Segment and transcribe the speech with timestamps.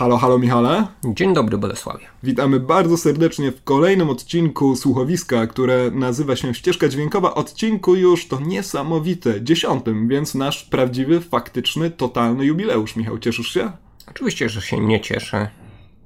[0.00, 0.86] Halo, halo Michale.
[1.04, 2.06] Dzień dobry Bolesławie.
[2.22, 7.34] Witamy bardzo serdecznie w kolejnym odcinku słuchowiska, które nazywa się Ścieżka Dźwiękowa.
[7.34, 12.96] Odcinku już to niesamowite, dziesiątym, więc nasz prawdziwy, faktyczny, totalny jubileusz.
[12.96, 13.72] Michał, cieszysz się?
[14.10, 15.50] Oczywiście, że się nie cieszę.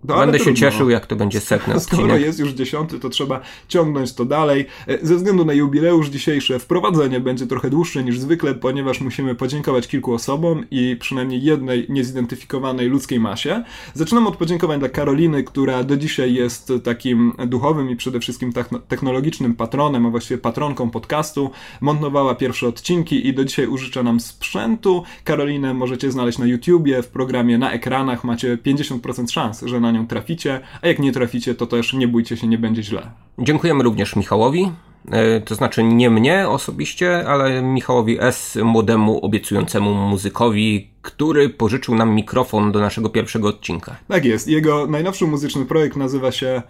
[0.08, 0.54] No, Będę trudno.
[0.54, 2.22] się cieszył, jak to będzie setny Skoro odcinek.
[2.26, 4.66] jest już dziesiąty, to trzeba ciągnąć to dalej.
[4.88, 9.88] E, Ze względu na jubileusz dzisiejsze wprowadzenie będzie trochę dłuższe niż zwykle, ponieważ musimy podziękować
[9.88, 13.64] kilku osobom i przynajmniej jednej niezidentyfikowanej ludzkiej masie.
[13.94, 18.78] Zaczynam od podziękowań dla Karoliny, która do dzisiaj jest takim duchowym i przede wszystkim techno-
[18.88, 21.50] technologicznym patronem, a właściwie patronką podcastu.
[21.80, 25.02] Montowała pierwsze odcinki i do dzisiaj użycza nam sprzętu.
[25.24, 28.24] Karolinę możecie znaleźć na YouTubie, w programie na ekranach.
[28.24, 32.36] Macie 50% szans, że na nią traficie, a jak nie traficie, to też nie bójcie
[32.36, 33.10] się, nie będzie źle.
[33.38, 34.72] Dziękujemy również Michałowi.
[35.12, 42.10] e, To znaczy nie mnie osobiście, ale Michałowi S., młodemu, obiecującemu muzykowi, który pożyczył nam
[42.14, 43.96] mikrofon do naszego pierwszego odcinka.
[44.08, 44.48] Tak jest.
[44.48, 46.62] Jego najnowszy muzyczny projekt nazywa się.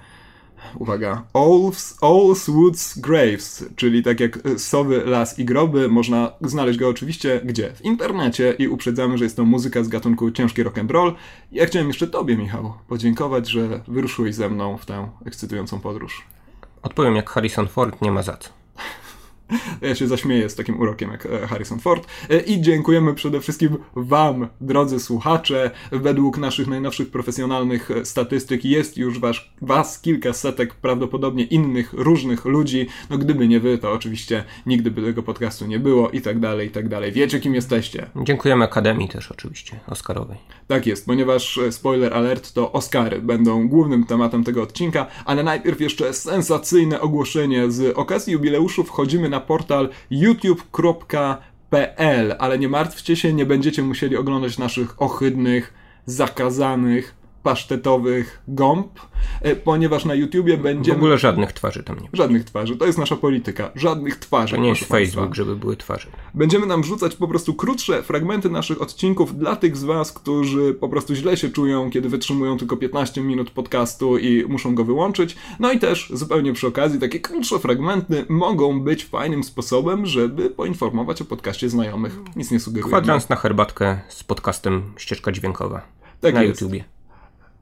[0.79, 1.23] Uwaga.
[1.33, 5.89] Owls, Owls Woods Graves, czyli tak jak e, sowy, las i groby.
[5.89, 7.73] Można znaleźć go oczywiście gdzie?
[7.75, 11.15] W internecie i uprzedzamy, że jest to muzyka z gatunku ciężki rock and roll.
[11.53, 16.27] Ja chciałem jeszcze Tobie, Michał, podziękować, że wyruszyłeś ze mną w tę ekscytującą podróż.
[16.83, 18.64] Odpowiem jak Harrison Ford, nie ma za co.
[19.83, 22.07] Ja się zaśmieję z takim urokiem jak e, Harrison Ford.
[22.31, 25.71] E, I dziękujemy przede wszystkim Wam, drodzy słuchacze.
[25.93, 32.45] Według naszych najnowszych profesjonalnych e, statystyk jest już was, was kilka setek prawdopodobnie innych, różnych
[32.45, 32.87] ludzi.
[33.11, 36.69] No gdyby nie Wy, to oczywiście nigdy by tego podcastu nie było i tak dalej,
[36.69, 37.13] i tak dalej.
[37.13, 38.07] Wiecie, kim jesteście.
[38.17, 40.37] Dziękujemy Akademii też oczywiście, Oscarowej.
[40.67, 46.15] Tak jest, ponieważ spoiler alert to Oscary będą głównym tematem tego odcinka, ale najpierw jeszcze
[46.15, 47.71] sensacyjne ogłoszenie.
[47.71, 51.47] Z okazji jubileuszu wchodzimy na portal youtube.pl,
[52.39, 55.75] ale nie martwcie się, nie będziecie musieli oglądać naszych ohydnych,
[56.07, 58.87] zakazanych, pasztetowych gąb,
[59.41, 60.97] e, ponieważ na YouTubie W będziemy...
[60.99, 62.09] ogóle żadnych twarzy tam nie.
[62.13, 63.71] Żadnych twarzy, to jest nasza polityka.
[63.75, 64.57] Żadnych twarzy.
[64.57, 65.15] To nie jest państwa.
[65.21, 66.09] Facebook, żeby były twarze.
[66.35, 70.89] Będziemy nam wrzucać po prostu krótsze fragmenty naszych odcinków dla tych z Was, którzy po
[70.89, 75.37] prostu źle się czują, kiedy wytrzymują tylko 15 minut podcastu i muszą go wyłączyć.
[75.61, 81.23] No i też zupełnie przy okazji takie krótsze fragmenty mogą być fajnym sposobem, żeby poinformować
[81.23, 82.19] o podcaście znajomych.
[82.37, 82.93] Nic nie sugeruję.
[82.93, 85.83] Kwadrans na herbatkę z podcastem Ścieżka Dźwiękowa
[86.21, 86.61] Tak na jest.
[86.61, 86.85] YouTubie.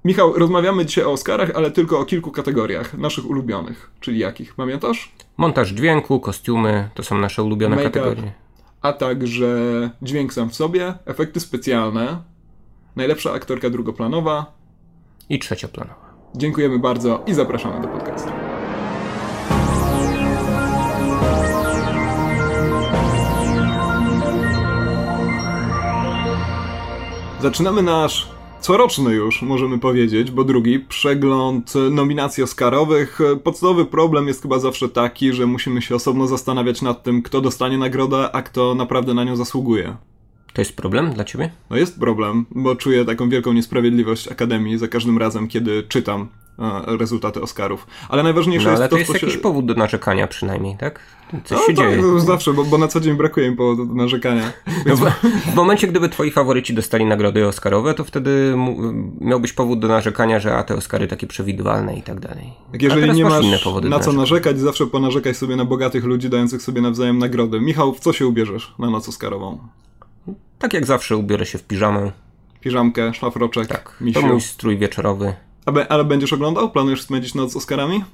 [0.04, 3.90] Michał, rozmawiamy dzisiaj o Oscarach, ale tylko o kilku kategoriach naszych ulubionych.
[4.00, 4.54] Czyli jakich?
[4.54, 5.12] Pamiętasz?
[5.36, 8.32] Montaż dźwięku, kostiumy, to są nasze ulubione kategorie.
[8.82, 9.46] A także
[10.02, 12.22] dźwięk sam w sobie, efekty specjalne,
[12.96, 14.52] najlepsza aktorka drugoplanowa,
[15.28, 16.12] I trzecioplanowa.
[16.36, 18.30] Dziękujemy bardzo i zapraszamy do podcastu.
[27.40, 28.31] Zaczynamy nasz
[28.62, 33.18] coroczny już, możemy powiedzieć, bo drugi przegląd nominacji Oscarowych.
[33.44, 37.78] Podstawowy problem jest chyba zawsze taki, że musimy się osobno zastanawiać nad tym, kto dostanie
[37.78, 39.96] nagrodę, a kto naprawdę na nią zasługuje.
[40.52, 41.50] To jest problem dla ciebie?
[41.70, 46.26] No jest problem, bo czuję taką wielką niesprawiedliwość Akademii za każdym razem, kiedy czytam e,
[46.86, 47.86] rezultaty Oscarów.
[48.08, 51.00] Ale najważniejsze No jest ale to, to jest jakiś powód do narzekania przynajmniej, tak?
[51.44, 52.02] Coś no, się tak, dzieje.
[52.02, 54.52] no, zawsze, bo, bo na co dzień brakuje mi powodu do narzekania.
[54.86, 54.96] No,
[55.52, 58.54] w momencie, gdyby twoi faworyci dostali nagrody Oscarowe, to wtedy
[59.20, 62.52] miałbyś powód do narzekania, że a te Oscary takie przewidywalne i tak dalej.
[62.72, 63.44] Jak a jeżeli nie masz
[63.82, 67.60] na co narzekać, zawsze ponarzekaj sobie na bogatych ludzi dających sobie nawzajem nagrody.
[67.60, 69.58] Michał, w co się ubierzesz na noc Oscarową?
[70.58, 72.12] Tak jak zawsze ubiorę się w piżamę.
[72.60, 74.20] Piżamkę, szlafroczek, Tak, misiu.
[74.20, 75.34] to mój strój wieczorowy.
[75.66, 76.70] Ale, ale będziesz oglądał?
[76.70, 78.04] Planujesz spędzić noc z Oscarami?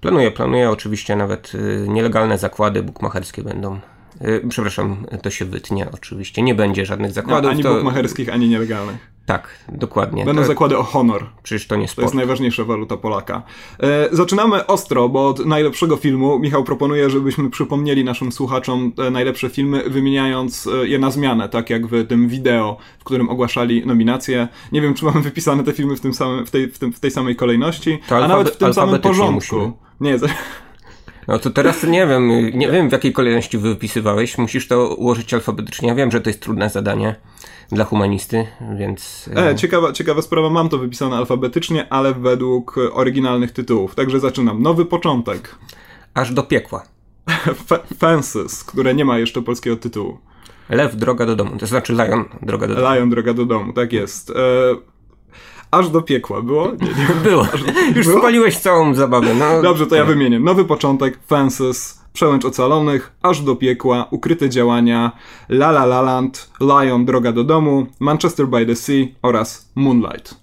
[0.00, 3.80] Planuję, planuję oczywiście nawet y, nielegalne zakłady bukmacherskie będą.
[4.22, 6.42] Y, przepraszam, to się wytnie oczywiście.
[6.42, 7.50] Nie będzie żadnych No, zakładów.
[7.50, 7.74] ani to...
[7.74, 9.13] bukmacherskich, ani nielegalnych.
[9.26, 10.24] Tak, dokładnie.
[10.24, 11.26] Będą to, zakłady o honor.
[11.42, 12.04] Przecież to nie To sport.
[12.04, 13.42] jest najważniejsza waluta Polaka.
[13.80, 19.90] E, zaczynamy ostro, bo od najlepszego filmu Michał proponuje, żebyśmy przypomnieli naszym słuchaczom najlepsze filmy,
[19.90, 24.48] wymieniając e, je na zmianę, tak jak w tym wideo, w którym ogłaszali nominacje.
[24.72, 27.00] Nie wiem, czy mamy wypisane te filmy w, tym samym, w, tej, w, tym, w
[27.00, 29.32] tej samej kolejności, To a nawet w tym samym porządku.
[29.34, 29.72] musimy.
[30.00, 30.18] Nie,
[31.28, 34.38] No to teraz nie wiem, nie wiem w jakiej kolejności wypisywałeś.
[34.38, 35.88] Musisz to ułożyć alfabetycznie.
[35.88, 37.14] Ja wiem, że to jest trudne zadanie
[37.72, 38.46] dla humanisty,
[38.78, 39.30] więc.
[39.36, 43.94] E, ciekawa, ciekawa sprawa, mam to wypisane alfabetycznie, ale według e, oryginalnych tytułów.
[43.94, 44.62] Także zaczynam.
[44.62, 45.54] Nowy początek.
[46.14, 46.84] Aż do piekła.
[48.00, 50.18] Fences, które nie ma jeszcze polskiego tytułu.
[50.68, 51.58] Lew, droga do domu.
[51.58, 52.94] To znaczy Lion, droga do domu.
[52.94, 54.30] Lion, droga do domu, tak jest.
[54.30, 54.34] E,
[55.74, 56.66] aż do piekła było?
[56.66, 57.14] Nie, nie.
[57.24, 57.46] Było.
[57.96, 58.18] Już Było?
[58.18, 59.34] spaliłeś całą zabawę.
[59.34, 60.40] No, Dobrze, to ja wymienię.
[60.40, 65.12] Nowy początek, Fences, Przełęcz Ocalonych, Aż do piekła, Ukryte działania,
[65.48, 70.34] La La La Land, Lion, droga do domu, Manchester by the Sea oraz Moonlight.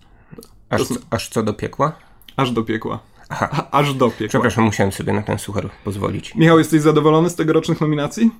[0.69, 1.91] Aż, aż co do piekła?
[2.37, 2.99] Aż do piekła.
[3.29, 3.67] Aha.
[3.71, 4.27] aż do piekła.
[4.27, 6.35] Przepraszam, musiałem sobie na ten suchar pozwolić.
[6.35, 8.31] Michał, jesteś zadowolony z tegorocznych nominacji?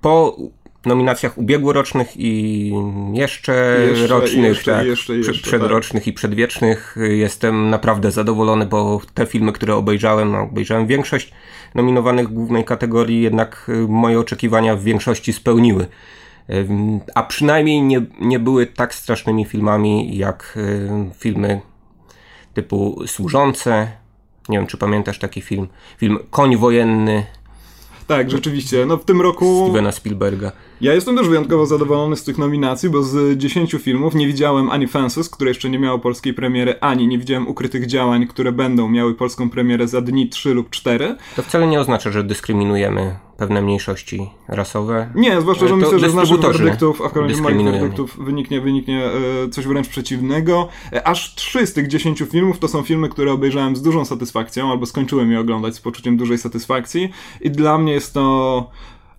[0.00, 0.36] Po
[0.86, 2.72] nominacjach ubiegłorocznych i
[3.12, 6.08] jeszcze, jeszcze rocznych, jeszcze, tak, jeszcze, jeszcze, przedrocznych tak.
[6.08, 11.32] i przedwiecznych jestem naprawdę zadowolony, bo te filmy, które obejrzałem, no, obejrzałem większość
[11.74, 15.86] nominowanych w głównej kategorii, jednak moje oczekiwania w większości spełniły.
[17.14, 20.58] A przynajmniej nie, nie były tak strasznymi filmami jak
[21.18, 21.60] filmy
[22.54, 23.88] typu Służące.
[24.48, 25.68] Nie wiem, czy pamiętasz taki film.
[25.98, 27.26] Film Koń Wojenny
[28.06, 28.86] tak, rzeczywiście.
[28.86, 29.64] No w tym roku...
[29.64, 30.52] Stevena Spielberga.
[30.80, 34.86] Ja jestem też wyjątkowo zadowolony z tych nominacji, bo z 10 filmów nie widziałem ani
[34.86, 39.14] Fences, które jeszcze nie miało polskiej premiery, ani nie widziałem Ukrytych Działań, które będą miały
[39.14, 41.16] polską premierę za dni 3 lub 4.
[41.36, 45.10] To wcale nie oznacza, że dyskryminujemy pewne mniejszości rasowe.
[45.14, 49.48] Nie, zwłaszcza, że myślę, że z naszych werdyktów, a z moich werdyktów wyniknie, wyniknie e,
[49.48, 50.68] coś wręcz przeciwnego.
[50.92, 54.70] E, aż 3 z tych 10 filmów to są filmy, które obejrzałem z dużą satysfakcją,
[54.70, 57.10] albo skończyłem je oglądać z poczuciem dużej satysfakcji
[57.40, 58.70] i dla mnie jest to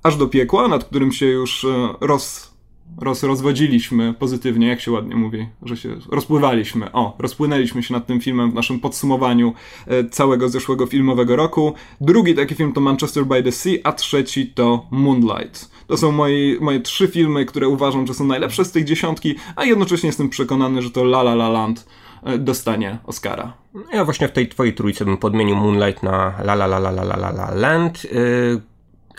[0.03, 2.54] aż do piekła, nad którym się już e, roz,
[2.97, 6.91] roz, rozwodziliśmy pozytywnie, jak się ładnie mówi, że się rozpływaliśmy.
[6.91, 9.53] O, rozpłynęliśmy się nad tym filmem w naszym podsumowaniu
[9.87, 11.73] e, całego zeszłego filmowego roku.
[12.01, 15.71] Drugi taki film to Manchester by the Sea, a trzeci to Moonlight.
[15.87, 19.65] To są moje, moje trzy filmy, które uważam, że są najlepsze z tej dziesiątki, a
[19.65, 21.87] jednocześnie jestem przekonany, że to La La La Land
[22.23, 23.53] e, dostanie Oscara.
[23.93, 27.03] Ja właśnie w tej twojej trójce bym podmienił Moonlight na La La La La La
[27.03, 28.03] La La Land.
[28.03, 28.74] Yy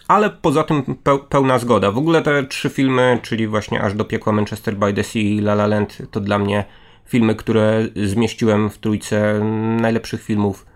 [0.08, 0.96] ale poza tym
[1.28, 1.90] pełna zgoda.
[1.90, 5.38] W ogóle te trzy filmy, czyli właśnie Aż do piekła Manchester by the Sea i
[5.38, 6.64] La La Land, to dla mnie
[7.04, 9.40] filmy, które zmieściłem w trójce
[9.80, 10.66] najlepszych filmów,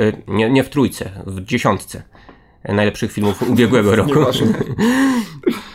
[0.00, 2.02] y, nie, nie w trójce, w dziesiątce
[2.68, 4.14] najlepszych filmów ubiegłego roku.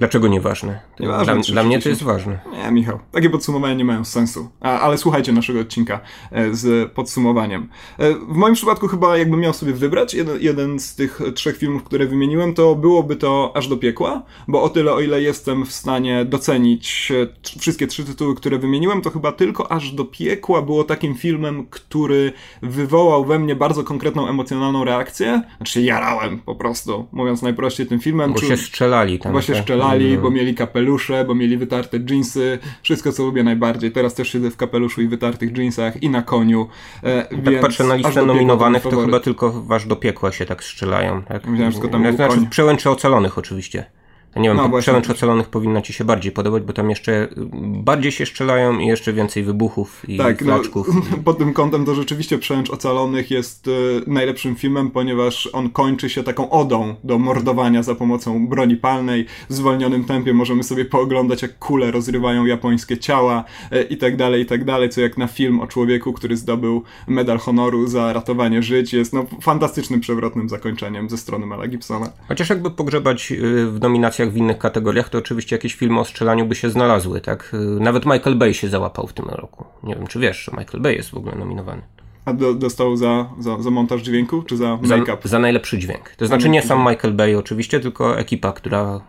[0.00, 0.80] Dlaczego nieważne?
[1.00, 2.38] Nieważne, dla, dla mnie to jest ważne.
[2.52, 2.98] Nie, Michał.
[3.12, 4.48] Takie podsumowania nie mają sensu.
[4.60, 6.00] A, ale słuchajcie naszego odcinka
[6.32, 7.68] e, z podsumowaniem.
[7.98, 11.84] E, w moim przypadku chyba jakbym miał sobie wybrać jeden, jeden z tych trzech filmów,
[11.84, 15.72] które wymieniłem, to byłoby to Aż do piekła, bo o tyle, o ile jestem w
[15.72, 20.84] stanie docenić e, wszystkie trzy tytuły, które wymieniłem, to chyba tylko Aż do piekła było
[20.84, 22.32] takim filmem, który
[22.62, 25.42] wywołał we mnie bardzo konkretną emocjonalną reakcję.
[25.56, 28.32] Znaczy jarałem po prostu, mówiąc najprościej tym filmem.
[28.32, 28.46] Bo Czu...
[28.46, 29.32] się strzelali tam.
[29.32, 30.22] Bo się strzelali no.
[30.22, 33.92] bo mieli kapelusze, bo mieli wytarte dżinsy, wszystko co lubię najbardziej.
[33.92, 36.68] Teraz też siedzę w kapeluszu i wytartych dżinsach i na koniu.
[37.02, 40.64] E, tak więc patrzę na listę nominowanych, to chyba tylko waż do piekła się tak
[40.64, 41.22] strzelają.
[41.22, 41.46] Tak?
[41.46, 43.99] Myślałem, że tam znaczy, Przełęcze ocalonych oczywiście.
[44.36, 47.28] Nie wiem, no, przełęcz ocalonych powinna ci się bardziej podobać, bo tam jeszcze
[47.62, 50.88] bardziej się strzelają i jeszcze więcej wybuchów i tak, flaczków.
[50.94, 53.70] No, pod tym kątem to rzeczywiście Przełęcz ocalonych jest y,
[54.06, 59.26] najlepszym filmem, ponieważ on kończy się taką odą do mordowania za pomocą broni palnej.
[59.48, 64.42] W zwolnionym tempie możemy sobie pooglądać, jak kule rozrywają japońskie ciała y, i tak dalej,
[64.42, 68.62] i tak dalej, co jak na film o człowieku, który zdobył medal honoru za ratowanie
[68.62, 72.12] żyć, jest no, fantastycznym, przewrotnym zakończeniem ze strony Mela Gibsona.
[72.28, 73.32] Chociaż jakby pogrzebać
[73.66, 77.56] w nominacji w innych kategoriach, to oczywiście jakieś filmy o strzelaniu by się znalazły, tak?
[77.80, 79.64] Nawet Michael Bay się załapał w tym roku.
[79.82, 81.82] Nie wiem, czy wiesz, że Michael Bay jest w ogóle nominowany.
[82.24, 85.18] A do, dostał za, za, za montaż dźwięku, czy za make-up?
[85.22, 86.10] Za, za najlepszy dźwięk.
[86.16, 89.00] To znaczy nie sam Michael Bay oczywiście, tylko ekipa, która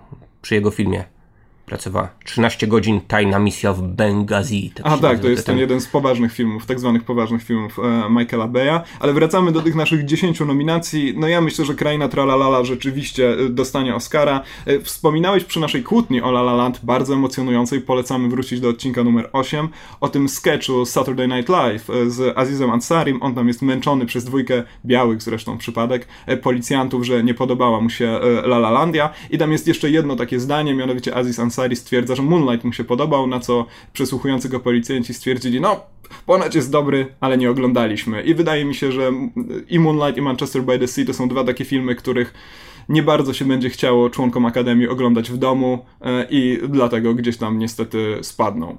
[0.42, 1.04] przy jego filmie
[1.66, 4.72] pracowała 13 godzin tajna misja w Benghazi.
[4.76, 8.10] Tak A tak, to jest ten jeden z poważnych filmów, tak zwanych poważnych filmów e,
[8.10, 11.14] Michaela Beya, ale wracamy do tych naszych 10 nominacji.
[11.18, 14.44] No ja myślę, że Kraina Tralalala rzeczywiście e, dostanie Oscara.
[14.66, 19.04] E, wspominałeś przy naszej kłótni o La La Land, bardzo emocjonującej, polecamy wrócić do odcinka
[19.04, 19.68] numer 8,
[20.02, 23.24] o tym sketchu Saturday Night Live e, z Azizem Ansarim.
[23.24, 27.90] On tam jest męczony przez dwójkę białych zresztą przypadek e, policjantów, że nie podobała mu
[27.90, 31.51] się e, La La Landia i tam jest jeszcze jedno takie zdanie, mianowicie Aziz Ansari
[31.52, 35.80] Ansari stwierdza, że Moonlight mu się podobał, na co przesłuchujący go policjanci stwierdzili, no
[36.26, 38.22] ponoć jest dobry, ale nie oglądaliśmy.
[38.24, 39.12] I wydaje mi się, że
[39.70, 42.34] i Moonlight i Manchester by the Sea to są dwa takie filmy, których
[42.90, 47.60] nie bardzo się będzie chciało członkom Akademii oglądać w domu e, i dlatego gdzieś tam
[47.60, 48.78] niestety spadną.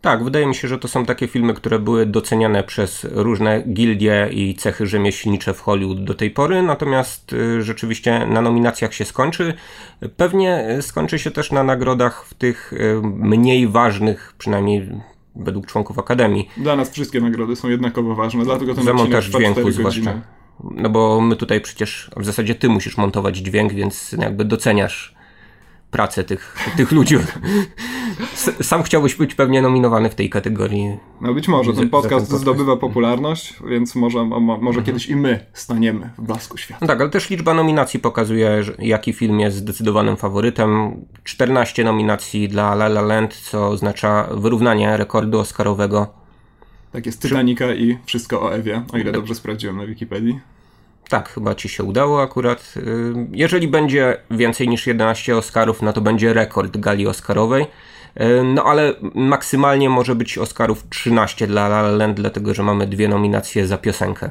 [0.00, 4.28] Tak, wydaje mi się, że to są takie filmy, które były doceniane przez różne gildie
[4.32, 9.54] i cechy rzemieślnicze w Hollywood do tej pory, natomiast y, rzeczywiście na nominacjach się skończy.
[10.16, 14.88] Pewnie skończy się też na nagrodach w tych y, mniej ważnych, przynajmniej
[15.36, 16.48] według członków Akademii.
[16.56, 20.20] Dla nas wszystkie nagrody są jednakowo ważne, dlatego ten Za montaż dźwięku zwłaszcza.
[20.64, 25.19] No bo my tutaj przecież, w zasadzie ty musisz montować dźwięk, więc jakby doceniasz
[25.90, 27.16] pracę tych, tych ludzi.
[28.62, 30.98] Sam chciałbyś być pewnie nominowany w tej kategorii.
[31.20, 34.24] No być może, ten podcast, ten zdobywa popularność, więc może,
[34.60, 36.78] może kiedyś i my staniemy w blasku świata.
[36.80, 40.96] No tak, ale też liczba nominacji pokazuje, jaki film jest zdecydowanym faworytem.
[41.24, 46.06] 14 nominacji dla La La Land, co oznacza wyrównanie rekordu oscarowego
[46.92, 50.40] Tak jest, Titanica i wszystko o Ewie, o ile dobrze sprawdziłem na Wikipedii.
[51.10, 52.74] Tak, chyba ci się udało akurat.
[52.76, 57.66] Y, jeżeli będzie więcej niż 11 Oscarów, no to będzie rekord gali Oscarowej.
[58.20, 62.86] Y, no ale maksymalnie może być Oscarów 13 dla La La Land, dlatego że mamy
[62.86, 64.30] dwie nominacje za piosenkę.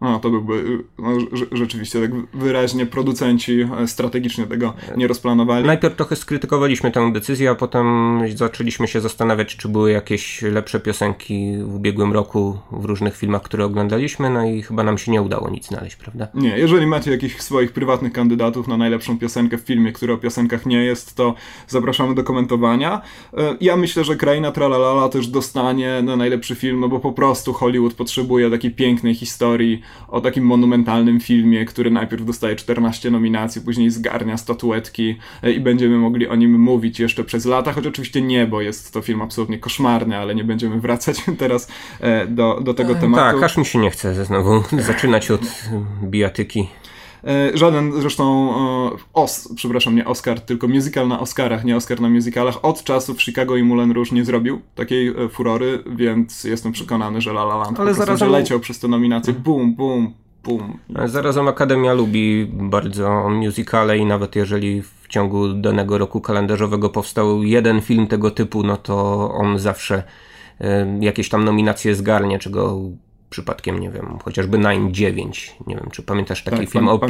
[0.00, 1.10] No, to byłby no,
[1.52, 5.66] rzeczywiście tak wyraźnie producenci e, strategicznie tego nie rozplanowali.
[5.66, 11.56] Najpierw trochę skrytykowaliśmy tę decyzję, a potem zaczęliśmy się zastanawiać, czy były jakieś lepsze piosenki
[11.62, 15.50] w ubiegłym roku w różnych filmach, które oglądaliśmy, no i chyba nam się nie udało
[15.50, 16.28] nic znaleźć, prawda?
[16.34, 20.66] Nie, jeżeli macie jakichś swoich prywatnych kandydatów na najlepszą piosenkę w filmie, który o piosenkach
[20.66, 21.34] nie jest, to
[21.68, 23.02] zapraszamy do komentowania.
[23.34, 27.52] E, ja myślę, że Kraina Tralalala też dostanie na najlepszy film, no bo po prostu
[27.52, 33.90] Hollywood potrzebuje takiej pięknej historii o takim monumentalnym filmie, który najpierw dostaje 14 nominacji, później
[33.90, 38.46] zgarnia statuetki e, i będziemy mogli o nim mówić jeszcze przez lata, choć oczywiście nie,
[38.46, 41.68] bo jest to film absolutnie koszmarny, ale nie będziemy wracać teraz
[42.00, 43.34] e, do, do tego tematu.
[43.34, 45.40] Tak, aż mi się nie chce znowu zaczynać od
[46.02, 46.68] bijatyki.
[47.24, 48.50] E, żaden zresztą
[49.14, 53.56] os, przepraszam, nie Oscar, tylko musical na Oscarach, nie Oscar na musicalach od czasów Chicago
[53.56, 57.80] i Moulin Rouge nie zrobił takiej e, furory, więc jestem przekonany, że La La Land
[57.80, 58.30] Ale zarazem...
[58.30, 60.12] leciał przez te nominacje, bum, bum,
[60.44, 60.78] bum.
[61.04, 67.80] Zarazem Akademia lubi bardzo musicale i nawet jeżeli w ciągu danego roku kalendarzowego powstał jeden
[67.80, 70.02] film tego typu, no to on zawsze
[70.60, 72.80] e, jakieś tam nominacje zgarnie, czego
[73.30, 75.50] przypadkiem, nie wiem, chociażby 9-9.
[75.66, 77.00] Nie wiem, czy pamiętasz taki tak, film o,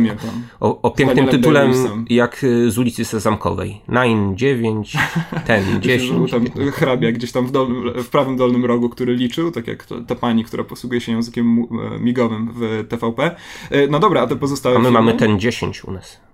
[0.60, 1.72] o, o, pięknym tytułem
[2.10, 3.80] jak y, z ulicy Sezamkowej.
[3.88, 4.98] 9-9,
[5.46, 6.30] ten 10.
[6.30, 10.14] tam hrabia gdzieś tam w, dolnym, w prawym dolnym rogu, który liczył, tak jak ta
[10.14, 11.66] pani, która posługuje się językiem
[12.00, 13.36] migowym w TVP.
[13.70, 14.98] E, no dobra, a te pozostałe A my filmy?
[14.98, 16.29] mamy ten 10 u nas.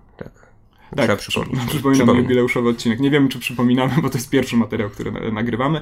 [0.96, 1.18] Tak.
[1.18, 1.60] Przypomnieć.
[1.68, 3.00] przypominamy jubileuszowy odcinek.
[3.00, 5.80] Nie wiemy, czy przypominamy, bo to jest pierwszy materiał, który nagrywamy.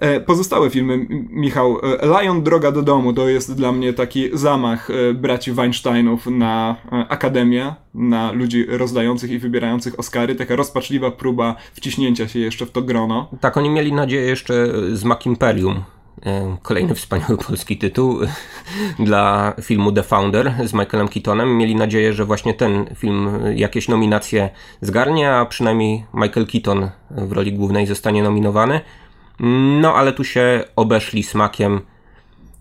[0.00, 1.78] E, pozostałe filmy, Michał.
[1.82, 6.76] E, Lion Droga do domu to jest dla mnie taki zamach e, braci Weinsteinów na
[7.08, 10.34] akademię, na ludzi rozdających i wybierających Oscary.
[10.34, 13.30] Taka rozpaczliwa próba wciśnięcia się jeszcze w to grono.
[13.40, 15.82] Tak, oni mieli nadzieję jeszcze z Mac Imperium
[16.62, 18.18] kolejny wspaniały polski tytuł
[18.98, 21.56] dla filmu The Founder z Michaelem Keatonem.
[21.56, 24.50] Mieli nadzieję, że właśnie ten film jakieś nominacje
[24.80, 28.80] zgarnie, a przynajmniej Michael Keaton w roli głównej zostanie nominowany.
[29.80, 31.80] No ale tu się obeszli smakiem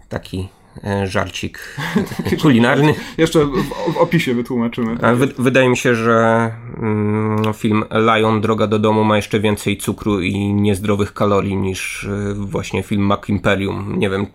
[0.10, 0.61] taki E,
[1.04, 1.78] żarcik
[2.42, 2.94] kulinarny.
[3.18, 4.98] Jeszcze w, opisie wytłumaczymy.
[4.98, 10.22] Tak wydaje mi się, że mm, film Lion Droga do domu ma jeszcze więcej cukru
[10.22, 14.00] i niezdrowych kalorii niż e, właśnie film Mac Imperium.
[14.00, 14.26] Nie wiem,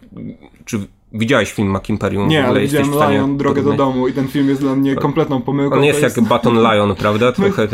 [0.64, 0.78] czy
[1.12, 2.28] Widziałeś film Mac Imperium?
[2.28, 5.76] Nie, ale widziałem Lion, Drogę do domu i ten film jest dla mnie kompletną pomyłką.
[5.76, 6.16] On jest, jest...
[6.16, 7.32] jak Baton Lion, prawda?
[7.32, 7.68] Trochę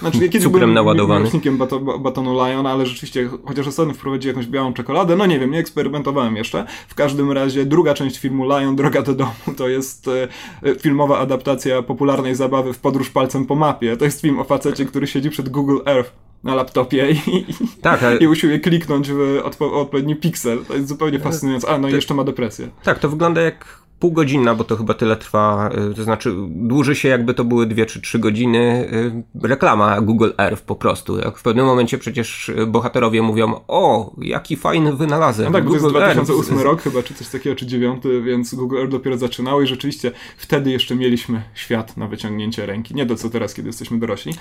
[0.00, 1.20] znaczy, ja cukrem byłem naładowany.
[1.20, 1.58] miłośnikiem
[2.00, 6.36] Batonu Lion, ale rzeczywiście, chociaż ostatnio wprowadzi jakąś białą czekoladę, no nie wiem, nie eksperymentowałem
[6.36, 6.64] jeszcze.
[6.88, 10.28] W każdym razie druga część filmu Lion, Droga do domu to jest e,
[10.62, 13.96] e, filmowa adaptacja popularnej zabawy w podróż palcem po mapie.
[13.96, 16.12] To jest film o facecie, który siedzi przed Google Earth
[16.44, 17.44] na laptopie i,
[17.82, 18.16] tak, ale...
[18.16, 20.64] i usiłuje kliknąć w odpo odpowiedni piksel.
[20.68, 21.68] To jest zupełnie fascynujące.
[21.68, 22.68] A, no i jeszcze ma depresję.
[22.82, 27.08] Tak, to wygląda jak półgodzinna, bo to chyba tyle trwa, y, to znaczy dłuży się
[27.08, 28.88] jakby to były dwie czy trzy godziny
[29.42, 31.18] y, reklama Google Earth po prostu.
[31.18, 35.46] Jak w pewnym momencie przecież bohaterowie mówią, o, jaki fajny wynalazek.
[35.46, 36.64] No tak, Google to jest 2008 Earth.
[36.64, 40.70] rok chyba, czy coś takiego, czy 9, więc Google Earth dopiero zaczynało i rzeczywiście wtedy
[40.70, 42.94] jeszcze mieliśmy świat na wyciągnięcie ręki.
[42.94, 44.34] Nie to co teraz, kiedy jesteśmy dorośli.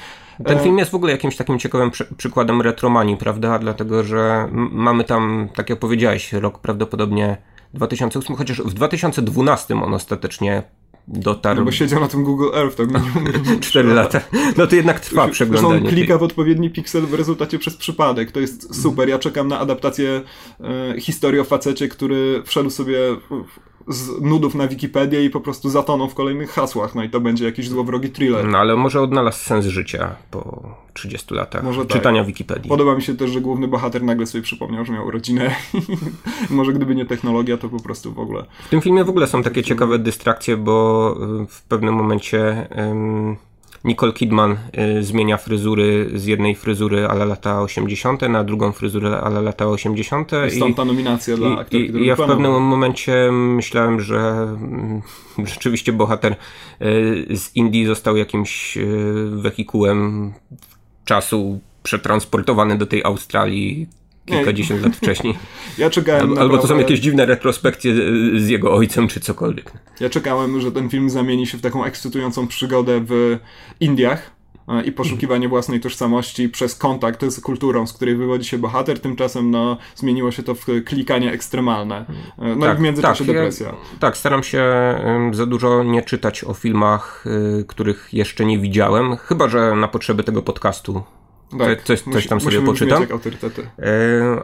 [0.46, 0.64] Ten e...
[0.64, 3.60] film jest w ogóle jakimś takim ciekawym przy przykładem retromanii, prawda?
[3.60, 7.38] Dlatego, że mamy tam, tak jak powiedziałeś, rok prawdopodobnie
[7.74, 10.64] 2008, chociaż w 2012 on ostatecznie
[11.08, 11.60] dotarł.
[11.60, 12.88] No bo siedział na tym Google Earth tak
[13.60, 14.22] 4 lata.
[14.58, 15.82] No to jednak trwa przeglądanie.
[15.82, 18.32] On klika w odpowiedni piksel w rezultacie przez przypadek.
[18.32, 19.10] To jest super.
[19.10, 20.22] Ja czekam na adaptację
[20.60, 23.00] e, historii o facecie, który wszedł sobie
[23.88, 26.96] z nudów na Wikipedię i po prostu zatoną w kolejnych hasłach.
[26.96, 28.48] No i to będzie jakiś złowrogi thriller.
[28.48, 31.98] No ale może odnalazł sens życia po 30 latach może tak.
[31.98, 32.28] czytania tak.
[32.28, 32.70] Wikipedii.
[32.70, 35.56] Podoba mi się też, że główny bohater nagle sobie przypomniał, że miał rodzinę.
[36.50, 38.46] może gdyby nie technologia, to po prostu w ogóle.
[38.66, 41.16] W tym filmie w ogóle są takie ciekawe dystrakcje, bo
[41.50, 42.68] w pewnym momencie.
[43.88, 44.58] Nicole Kidman
[44.98, 48.22] y, zmienia fryzury z jednej fryzury ale lata 80.
[48.22, 50.32] na drugą fryzurę ale lata 80.
[50.56, 51.78] Stąd ta nominacja dla aktorki.
[51.78, 55.02] I, i ja w pewnym momencie myślałem, że mm,
[55.46, 56.36] rzeczywiście bohater
[56.82, 60.34] y, z Indii został jakimś y, wehikułem
[61.06, 63.88] czasu przetransportowany do tej Australii
[64.28, 65.38] kilkadziesiąt lat wcześniej.
[65.78, 66.22] Ja czekałem.
[66.22, 66.62] Albo, naprawdę...
[66.62, 67.94] to są jakieś dziwne retrospekcje
[68.36, 69.72] z jego ojcem, czy cokolwiek.
[70.00, 73.38] Ja czekałem, że ten film zamieni się w taką ekscytującą przygodę w
[73.80, 74.32] Indiach,
[74.68, 79.00] e, i poszukiwanie własnej tożsamości przez kontakt z kulturą, z której wywodzi się bohater.
[79.00, 82.06] Tymczasem no, zmieniło się to w klikanie ekstremalne.
[82.40, 83.68] E, no tak, i w międzyczasie tak, depresja.
[83.68, 84.64] Ja, tak, staram się
[85.32, 87.26] za dużo nie czytać o filmach,
[87.60, 91.04] y, których jeszcze nie widziałem, chyba że na potrzeby tego podcastu
[91.60, 93.04] tak, coś, coś tam sobie poczytam.
[93.80, 93.88] E,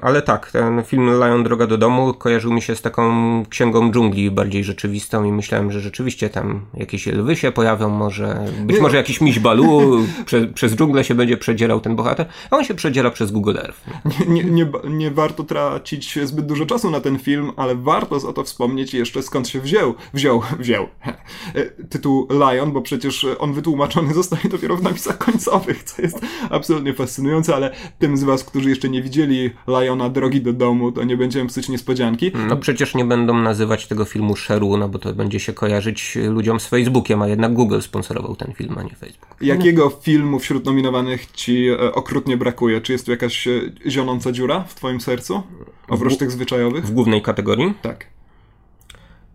[0.01, 3.03] ale tak, ten film Lion Droga do domu kojarzył mi się z taką
[3.49, 8.75] księgą dżungli bardziej rzeczywistą i myślałem, że rzeczywiście tam jakieś lwy się pojawią, może być
[8.75, 8.81] nie.
[8.81, 12.73] może jakiś miś balu prze, przez dżunglę się będzie przedzierał ten bohater, a on się
[12.73, 13.81] przedziera przez Google Earth.
[14.05, 18.33] Nie, nie, nie, nie warto tracić zbyt dużo czasu na ten film, ale warto o
[18.33, 20.87] to wspomnieć jeszcze skąd się wziął, wziął, wziął
[21.55, 26.19] e, tytuł Lion, bo przecież on wytłumaczony zostaje dopiero w napisach końcowych, co jest
[26.49, 31.03] absolutnie fascynujące, ale tym z was, którzy jeszcze nie widzieli Liona Drogi do domu, to
[31.03, 32.31] nie będziemy psuć niespodzianki.
[32.47, 36.59] No przecież nie będą nazywać tego filmu Sheru, no bo to będzie się kojarzyć ludziom
[36.59, 39.35] z Facebookiem, a jednak Google sponsorował ten film, a nie Facebook.
[39.41, 42.81] Jakiego filmu wśród nominowanych ci e, okrutnie brakuje?
[42.81, 45.43] Czy jest tu jakaś e, zionąca dziura w twoim sercu?
[45.87, 46.85] Oprócz tych zwyczajowych?
[46.85, 47.73] W głównej kategorii?
[47.81, 48.12] Tak.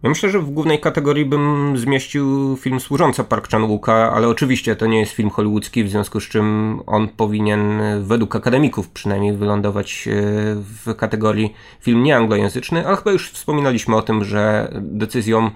[0.03, 4.87] Ja myślę, że w głównej kategorii bym zmieścił film Służąca Park Chan-wooka, ale oczywiście to
[4.87, 10.13] nie jest film hollywoodzki, w związku z czym on powinien według akademików przynajmniej wylądować e,
[10.55, 15.51] w kategorii film nieanglojęzyczny, ale chyba już wspominaliśmy o tym, że decyzją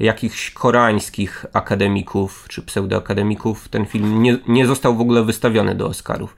[0.00, 6.36] jakichś koreańskich akademików czy pseudoakademików ten film nie, nie został w ogóle wystawiony do Oscarów.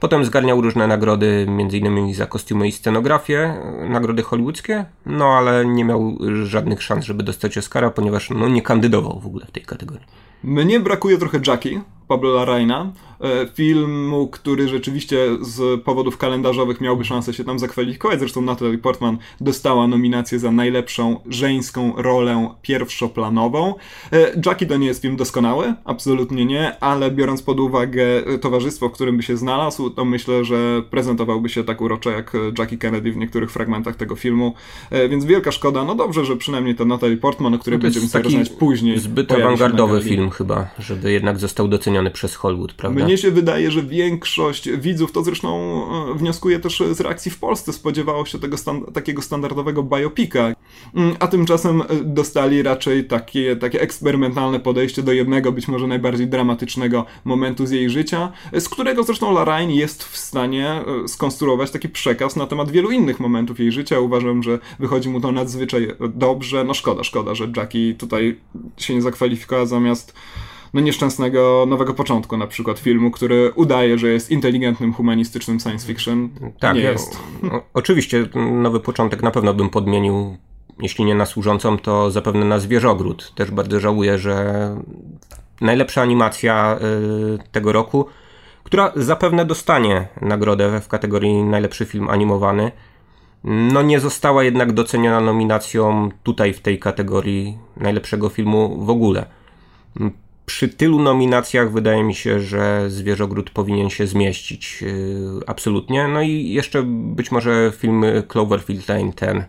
[0.00, 2.14] Potem zgarniał różne nagrody, m.in.
[2.14, 3.54] za kostiumy i scenografię,
[3.88, 9.20] nagrody hollywoodzkie, no ale nie miał żadnych szans, żeby dostać Oscara, ponieważ no, nie kandydował
[9.20, 10.06] w ogóle w tej kategorii.
[10.44, 11.80] Mnie brakuje trochę Jackie,
[12.10, 18.18] Pablo Larraina, e, filmu, który rzeczywiście z powodów kalendarzowych miałby szansę się tam zakwalifikować.
[18.18, 23.74] Zresztą Natalie Portman dostała nominację za najlepszą żeńską rolę pierwszoplanową.
[24.12, 28.04] E, Jackie to nie jest film doskonały, absolutnie nie, ale biorąc pod uwagę
[28.40, 32.78] towarzystwo, w którym by się znalazł, to myślę, że prezentowałby się tak uroczo jak Jackie
[32.78, 34.54] Kennedy w niektórych fragmentach tego filmu.
[34.90, 35.84] E, więc wielka szkoda.
[35.84, 38.98] No dobrze, że przynajmniej to Natalie Portman, o której no będziemy sobie rozmawiać później.
[38.98, 43.04] Zbyt awangardowy film chyba, żeby jednak został doceniony przez Hollywood, prawda?
[43.04, 47.72] Mnie się wydaje, że większość widzów, to zresztą e, wnioskuje też z reakcji w Polsce,
[47.72, 50.54] spodziewało się tego stan takiego standardowego biopika,
[50.94, 56.26] mm, a tymczasem e, dostali raczej takie, takie eksperymentalne podejście do jednego, być może najbardziej
[56.26, 60.68] dramatycznego momentu z jej życia, z którego zresztą Laraine jest w stanie
[61.04, 64.00] e, skonstruować taki przekaz na temat wielu innych momentów jej życia.
[64.00, 66.64] Uważam, że wychodzi mu to nadzwyczaj dobrze.
[66.64, 68.36] No szkoda, szkoda, że Jackie tutaj
[68.76, 70.14] się nie zakwalifikowała zamiast
[70.72, 76.28] no, nieszczęsnego nowego początku, na przykład filmu, który udaje, że jest inteligentnym, humanistycznym science fiction.
[76.60, 77.20] Tak, nie jest.
[77.42, 78.28] No, oczywiście
[78.62, 80.36] nowy początek na pewno bym podmienił,
[80.82, 83.32] jeśli nie na służącą, to zapewne na zwierzogród.
[83.34, 84.76] Też bardzo żałuję, że
[85.60, 86.78] najlepsza animacja
[87.34, 88.06] y, tego roku,
[88.64, 92.72] która zapewne dostanie nagrodę w kategorii najlepszy film animowany,
[93.44, 99.26] no nie została jednak doceniona nominacją tutaj w tej kategorii najlepszego filmu w ogóle
[100.46, 106.08] przy tylu nominacjach wydaje mi się, że Zwierzogród powinien się zmieścić yy, absolutnie.
[106.08, 109.44] No i jeszcze być może film Cloverfield Lane ten,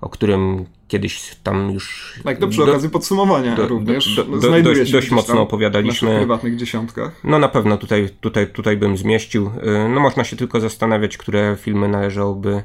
[0.00, 2.14] o którym kiedyś tam już...
[2.24, 6.14] Tak, to przy do, okazji podsumowania do, również do, do, znajduje dość, dość mocno opowiadaliśmy.
[6.14, 7.20] W prywatnych dziesiątkach.
[7.24, 9.44] No na pewno tutaj, tutaj, tutaj bym zmieścił.
[9.44, 12.62] Yy, no można się tylko zastanawiać, które filmy należałoby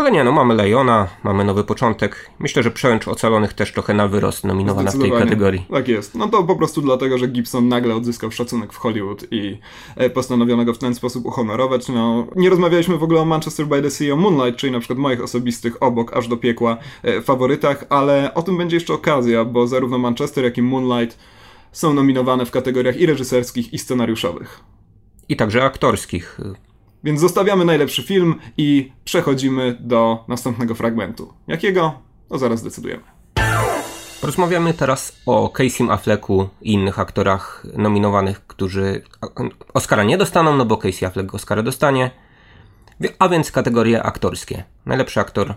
[0.00, 2.30] ale nie, no mamy Lejona, mamy nowy początek.
[2.38, 5.66] Myślę, że Przełęcz Ocalonych też trochę na wyrost nominowana w tej kategorii.
[5.70, 6.14] Tak jest.
[6.14, 9.58] No to po prostu dlatego, że Gibson nagle odzyskał szacunek w Hollywood i
[9.96, 11.88] e, postanowiono go w ten sposób uhonorować.
[11.88, 14.98] No, nie rozmawialiśmy w ogóle o Manchester by the Sea, o Moonlight, czyli na przykład
[14.98, 19.66] moich osobistych obok, aż do piekła e, faworytach, ale o tym będzie jeszcze okazja, bo
[19.66, 21.18] zarówno Manchester, jak i Moonlight
[21.72, 24.60] są nominowane w kategoriach i reżyserskich, i scenariuszowych.
[25.28, 26.40] I także aktorskich.
[27.04, 31.32] Więc zostawiamy najlepszy film i przechodzimy do następnego fragmentu.
[31.46, 31.92] Jakiego?
[32.30, 33.02] No zaraz zdecydujemy.
[34.22, 39.02] Rozmawiamy teraz o Casey Afflecku i innych aktorach nominowanych, którzy
[39.74, 42.10] Oscara nie dostaną, no bo Casey Affleck Oscara dostanie.
[43.18, 44.64] A więc kategorie aktorskie.
[44.86, 45.54] Najlepszy aktor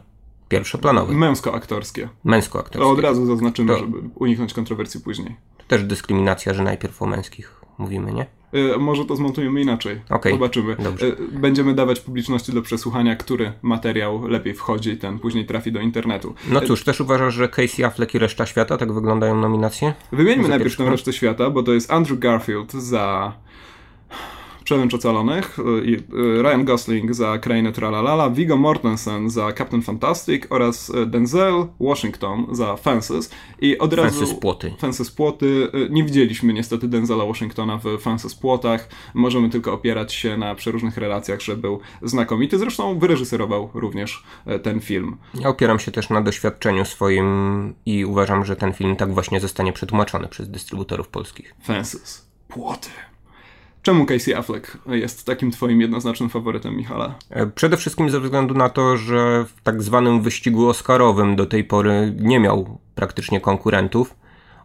[0.50, 1.14] pierwszoplanowy.
[1.14, 2.10] Męsko-aktorskie.
[2.26, 2.80] Męsko-aktorskie.
[2.80, 3.80] To od razu zaznaczymy, to...
[3.80, 5.36] żeby uniknąć kontrowersji później.
[5.58, 8.26] To też dyskryminacja, że najpierw o męskich mówimy, nie?
[8.54, 10.02] E, może to zmontujemy inaczej.
[10.10, 10.32] Okay.
[10.32, 10.76] Zobaczymy.
[10.76, 11.08] Dobrze.
[11.08, 16.34] E, będziemy dawać publiczności do przesłuchania, który materiał lepiej wchodzi, ten później trafi do internetu.
[16.50, 19.94] No cóż, też uważasz, że Casey Affleck i reszta świata tak wyglądają nominacje?
[20.12, 23.34] Wymieńmy najpierw tę resztę świata, bo to jest Andrew Garfield za
[24.64, 25.58] Przemęcz Ocalonych,
[26.42, 33.30] Ryan Gosling za Krainę Tralalala, Viggo Mortensen za Captain Fantastic oraz Denzel Washington za Fences.
[33.62, 34.20] I od razu...
[34.20, 34.74] Fences Płoty.
[34.80, 35.72] Fences Płoty.
[35.90, 38.90] Nie widzieliśmy niestety Denzela Washingtona w Fences Płotach.
[39.14, 42.58] Możemy tylko opierać się na przeróżnych relacjach, że był znakomity.
[42.58, 44.24] Zresztą wyreżyserował również
[44.64, 45.18] ten film.
[45.34, 49.74] Ja opieram się też na doświadczeniu swoim i uważam, że ten film tak właśnie zostanie
[49.74, 51.56] przetłumaczony przez dystrybutorów polskich.
[51.64, 52.28] Fences.
[52.48, 52.90] Płoty.
[53.84, 57.14] Czemu Casey Affleck jest takim twoim jednoznacznym faworytem, Michale?
[57.30, 61.64] E, przede wszystkim ze względu na to, że w tak zwanym wyścigu oscarowym do tej
[61.64, 64.16] pory nie miał praktycznie konkurentów.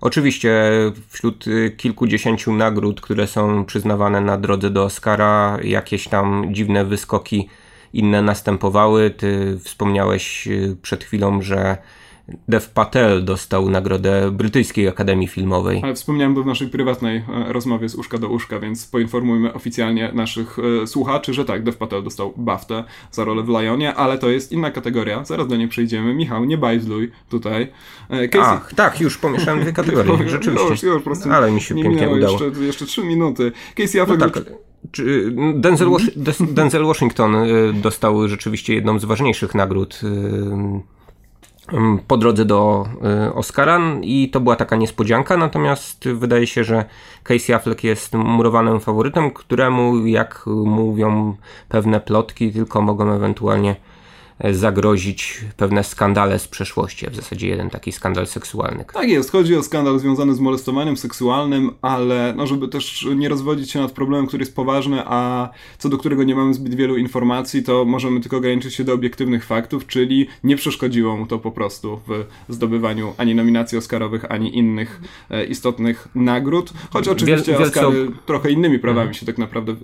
[0.00, 0.70] Oczywiście
[1.08, 7.48] wśród y, kilkudziesięciu nagród, które są przyznawane na drodze do Oscara, jakieś tam dziwne wyskoki
[7.92, 9.10] inne następowały.
[9.10, 11.76] Ty wspomniałeś y, przed chwilą, że
[12.48, 15.80] Dev Patel dostał nagrodę Brytyjskiej Akademii Filmowej.
[15.84, 20.12] Ale wspomniałem to w naszej prywatnej e, rozmowie z uszka do uszka, więc poinformujmy oficjalnie
[20.12, 24.30] naszych e, słuchaczy, że tak, Dev Patel dostał BAFTę za rolę w Lionie, ale to
[24.30, 26.14] jest inna kategoria, zaraz do niej przejdziemy.
[26.14, 27.72] Michał, nie bajzluj tutaj.
[28.08, 28.46] E, Casey...
[28.46, 30.70] Ach, tak, już pomieszałem dwie kategorie, rzeczywiście.
[30.70, 32.44] Już, już, prostu ale mi się pięknie udało.
[32.44, 33.52] Jeszcze, jeszcze trzy minuty.
[33.74, 34.20] Casey Affleck...
[34.20, 34.44] No tak,
[36.50, 37.36] Denzel Washington
[37.82, 40.00] dostał rzeczywiście jedną z ważniejszych nagród
[42.06, 42.86] po drodze do
[43.28, 43.80] y, Oscara.
[44.02, 46.84] I to była taka niespodzianka, natomiast wydaje się, że
[47.22, 51.36] Casey Affleck jest murowanym faworytem, któremu, jak mówią
[51.68, 53.76] pewne plotki, tylko mogą ewentualnie
[54.50, 58.84] zagrozić pewne skandale z przeszłości, w zasadzie jeden taki skandal seksualny.
[58.92, 63.70] Tak jest, chodzi o skandal związany z molestowaniem seksualnym, ale no, żeby też nie rozwodzić
[63.70, 65.48] się nad problemem, który jest poważny, a
[65.78, 69.44] co do którego nie mamy zbyt wielu informacji, to możemy tylko ograniczyć się do obiektywnych
[69.44, 75.00] faktów, czyli nie przeszkodziło mu to po prostu w zdobywaniu ani nominacji oscarowych, ani innych
[75.30, 79.14] e, istotnych nagród, choć oczywiście Wiel Oscary trochę innymi prawami mhm.
[79.14, 79.76] się tak naprawdę e,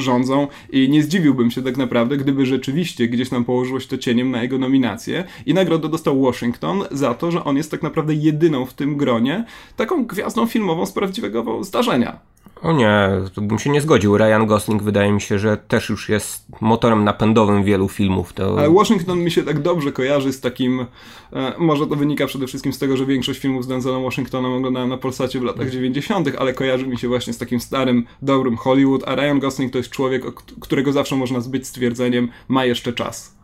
[0.00, 4.30] rządzą i nie zdziwiłbym się tak naprawdę, gdyby rzeczywiście gdzieś nam położyło się to cieniem
[4.30, 8.66] na jego nominację i nagrodę dostał Washington za to, że on jest tak naprawdę jedyną
[8.66, 9.44] w tym gronie
[9.76, 12.31] taką gwiazdą filmową z prawdziwego zdarzenia.
[12.62, 14.18] O nie, to bym się nie zgodził.
[14.18, 18.32] Ryan Gosling wydaje mi się, że też już jest motorem napędowym wielu filmów.
[18.32, 18.58] To...
[18.58, 20.86] Ale Washington mi się tak dobrze kojarzy z takim,
[21.32, 24.88] e, może to wynika przede wszystkim z tego, że większość filmów z Denzelem Washingtonem oglądałem
[24.88, 29.08] na Polsacie w latach 90., ale kojarzy mi się właśnie z takim starym, dobrym Hollywood,
[29.08, 30.24] a Ryan Gosling to jest człowiek,
[30.60, 33.36] którego zawsze można zbyć stwierdzeniem, ma jeszcze czas.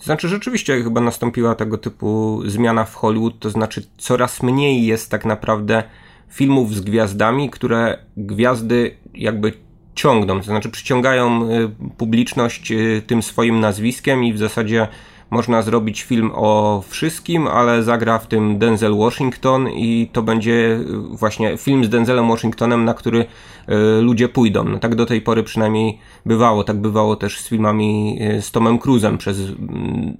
[0.00, 5.24] Znaczy, rzeczywiście chyba nastąpiła tego typu zmiana w Hollywood, to znaczy coraz mniej jest tak
[5.24, 5.82] naprawdę
[6.28, 9.52] filmów z gwiazdami, które gwiazdy jakby
[9.94, 14.88] ciągną, to znaczy przyciągają y, publiczność y, tym swoim nazwiskiem i w zasadzie
[15.30, 20.84] można zrobić film o wszystkim, ale zagra w tym Denzel Washington i to będzie y,
[21.10, 24.64] właśnie film z Denzelem Washingtonem, na który y, ludzie pójdą.
[24.64, 26.64] No tak do tej pory przynajmniej bywało.
[26.64, 29.38] Tak bywało też z filmami y, z Tomem Cruzem przez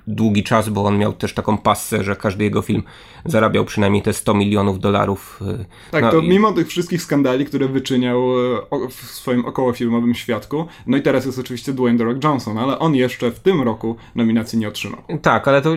[0.07, 2.83] długi czas, bo on miał też taką passę, że każdy jego film
[3.25, 5.41] zarabiał przynajmniej te 100 milionów dolarów.
[5.91, 6.29] Tak, no to i...
[6.29, 8.21] mimo tych wszystkich skandali, które wyczyniał
[8.91, 12.95] w swoim okołofilmowym świadku, no i teraz jest oczywiście Dwayne The Rock Johnson, ale on
[12.95, 14.98] jeszcze w tym roku nominacji nie otrzymał.
[15.23, 15.77] Tak, ale to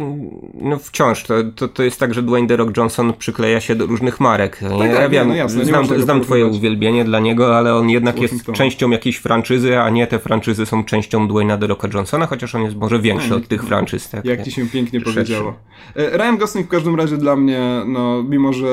[0.54, 3.86] no wciąż to, to, to jest tak, że Dwayne The Rock Johnson przykleja się do
[3.86, 4.60] różnych marek.
[4.80, 8.22] Tak, ja, tak, wiem, no jasne, znam, znam twoje uwielbienie dla niego, ale on jednak
[8.22, 12.56] jest częścią jakiejś franczyzy, a nie te franczyzy są częścią Dwayne'a The Rocka Johnsona, chociaż
[12.56, 14.10] on jest może większy no, od tych franczyz.
[14.10, 15.54] Tak, jak ci się pięknie powiedziało.
[15.96, 18.68] E, Ryan Gosling w każdym razie dla mnie, no mimo że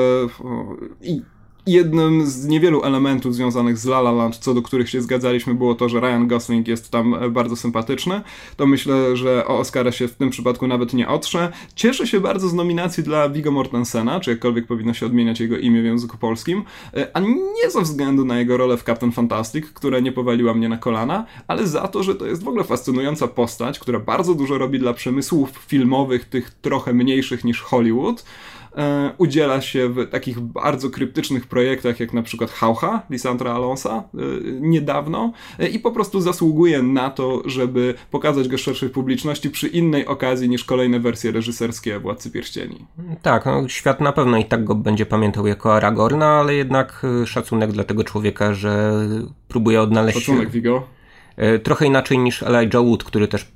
[1.01, 1.21] i
[1.67, 5.75] jednym z niewielu elementów związanych z La La Land, co do których się zgadzaliśmy, było
[5.75, 8.21] to, że Ryan Gosling jest tam e, bardzo sympatyczny.
[8.57, 11.51] To myślę, że o Oscara się w tym przypadku nawet nie otrze.
[11.75, 15.81] Cieszę się bardzo z nominacji dla Viggo Mortensena, czy jakkolwiek powinno się odmieniać jego imię
[15.81, 19.99] w języku polskim, e, a nie ze względu na jego rolę w Captain Fantastic, która
[19.99, 23.79] nie powaliła mnie na kolana, ale za to, że to jest w ogóle fascynująca postać,
[23.79, 28.23] która bardzo dużo robi dla przemysłów filmowych, tych trochę mniejszych niż Hollywood.
[28.79, 34.19] E, udziela się w takich bardzo kryptycznych projektach, jak na przykład Haucha Lisandra Alonsa e,
[34.59, 40.05] niedawno e, i po prostu zasługuje na to, żeby pokazać go szerszej publiczności przy innej
[40.05, 42.85] okazji niż kolejne wersje reżyserskie Władcy Pierścieni.
[43.21, 47.71] Tak, no, świat na pewno i tak go będzie pamiętał jako Aragorna, ale jednak szacunek
[47.71, 48.93] dla tego człowieka, że
[49.47, 50.19] próbuje odnaleźć...
[50.19, 50.98] Szacunek, Vigo.
[51.39, 53.47] E, trochę inaczej niż Elijah Wood, który też e,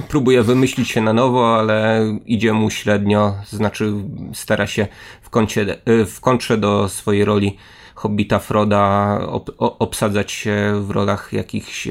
[0.08, 3.92] próbuje wymyślić się na nowo, ale idzie mu średnio, znaczy
[4.34, 4.86] stara się
[5.22, 7.56] w, kącie, e, w kontrze do swojej roli
[7.94, 11.88] Hobbita Froda ob, obsadzać się w rolach jakichś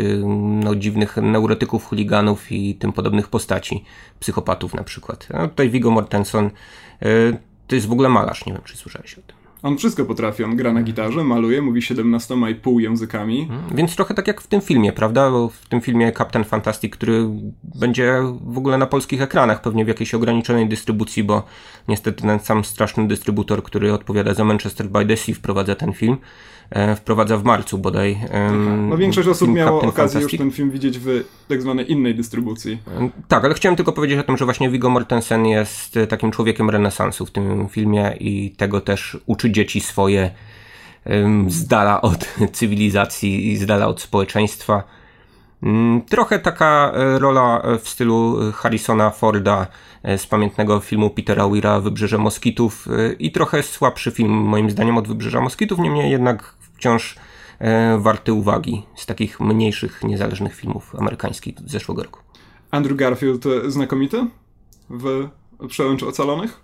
[0.64, 3.84] no, dziwnych neurotyków, chuliganów i tym podobnych postaci,
[4.20, 5.28] psychopatów na przykład.
[5.34, 6.50] A tutaj Viggo Mortensen
[7.68, 9.41] to jest w ogóle malarz, nie wiem czy słyszałeś o tym.
[9.64, 10.44] On wszystko potrafi.
[10.44, 13.42] On gra na gitarze, maluje, mówi 17,5 językami.
[13.42, 13.76] Mhm.
[13.76, 15.30] Więc trochę tak jak w tym filmie, prawda?
[15.30, 17.28] W tym filmie Captain Fantastic, który
[17.64, 21.44] będzie w ogóle na polskich ekranach, pewnie w jakiejś ograniczonej dystrybucji, bo
[21.88, 26.18] niestety ten sam straszny dystrybutor, który odpowiada za Manchester by the Sea, wprowadza ten film.
[26.72, 28.18] E, wprowadza w marcu bodaj.
[28.90, 30.40] No większość osób miało Captain okazję Fantastic.
[30.40, 32.78] już ten film widzieć w tak zwanej innej dystrybucji.
[33.28, 37.26] Tak, ale chciałem tylko powiedzieć o tym, że właśnie Viggo Mortensen jest takim człowiekiem renesansu
[37.26, 40.32] w tym filmie i tego też uczy dzieci swoje
[41.48, 42.26] z dala od
[42.58, 44.84] cywilizacji i z dala od społeczeństwa.
[45.64, 49.68] Mm, trochę taka e, rola w stylu Harrisona Forda
[50.04, 52.88] e, z pamiętnego filmu Petera Weira Wybrzeże Moskitów
[53.20, 57.16] i trochę słabszy film moim zdaniem od Wybrzeża Moskitów, niemniej jednak wciąż
[57.60, 62.20] e, warty uwagi z takich mniejszych, niezależnych filmów amerykańskich z zeszłego roku.
[62.72, 64.28] Andrew Garfield e, znakomity
[64.90, 65.28] w
[65.68, 66.60] Przełęczu Ocalonych?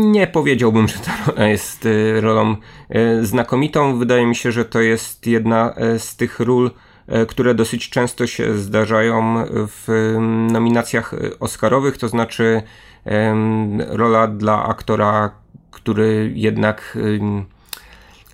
[0.00, 2.56] Nie powiedziałbym, że ta rola jest e, rolą
[3.22, 3.98] znakomitą.
[3.98, 6.70] Wydaje mi się, że to jest jedna z tych ról,
[7.28, 10.16] które dosyć często się zdarzają w
[10.52, 12.62] nominacjach Oscarowych, to znaczy
[13.88, 15.30] rola dla aktora,
[15.70, 16.98] który jednak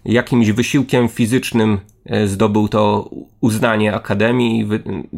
[0.05, 3.11] jakimś wysiłkiem fizycznym e, zdobył to
[3.41, 4.69] uznanie Akademii.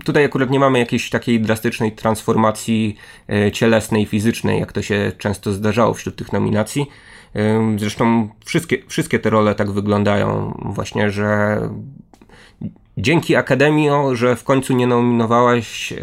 [0.05, 2.97] Tutaj akurat nie mamy jakiejś takiej drastycznej transformacji
[3.29, 6.87] e, cielesnej, fizycznej, jak to się często zdarzało wśród tych nominacji.
[7.37, 11.61] E, zresztą wszystkie, wszystkie te role tak wyglądają, właśnie, że
[12.99, 15.97] dzięki Akademio, że w końcu nie nominowałaś y,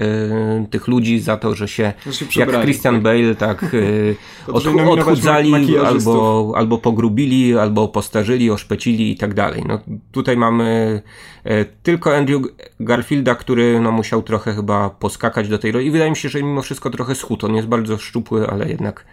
[0.70, 1.94] tych ludzi za to, że się,
[2.30, 3.04] się jak Christian tak.
[3.04, 4.16] Bale tak y,
[4.48, 9.64] od, odchudzali albo, albo pogrubili, albo postarzyli, oszpecili i tak dalej.
[9.68, 9.80] No,
[10.12, 11.02] tutaj mamy
[11.46, 12.42] y, tylko Andrew
[12.80, 16.44] Garfielda, który no, musiał trochę chyba poskakać do tej roli i wydaje mi się, że
[16.44, 17.46] mimo wszystko trochę schudł.
[17.46, 19.06] On jest bardzo szczupły, ale jednak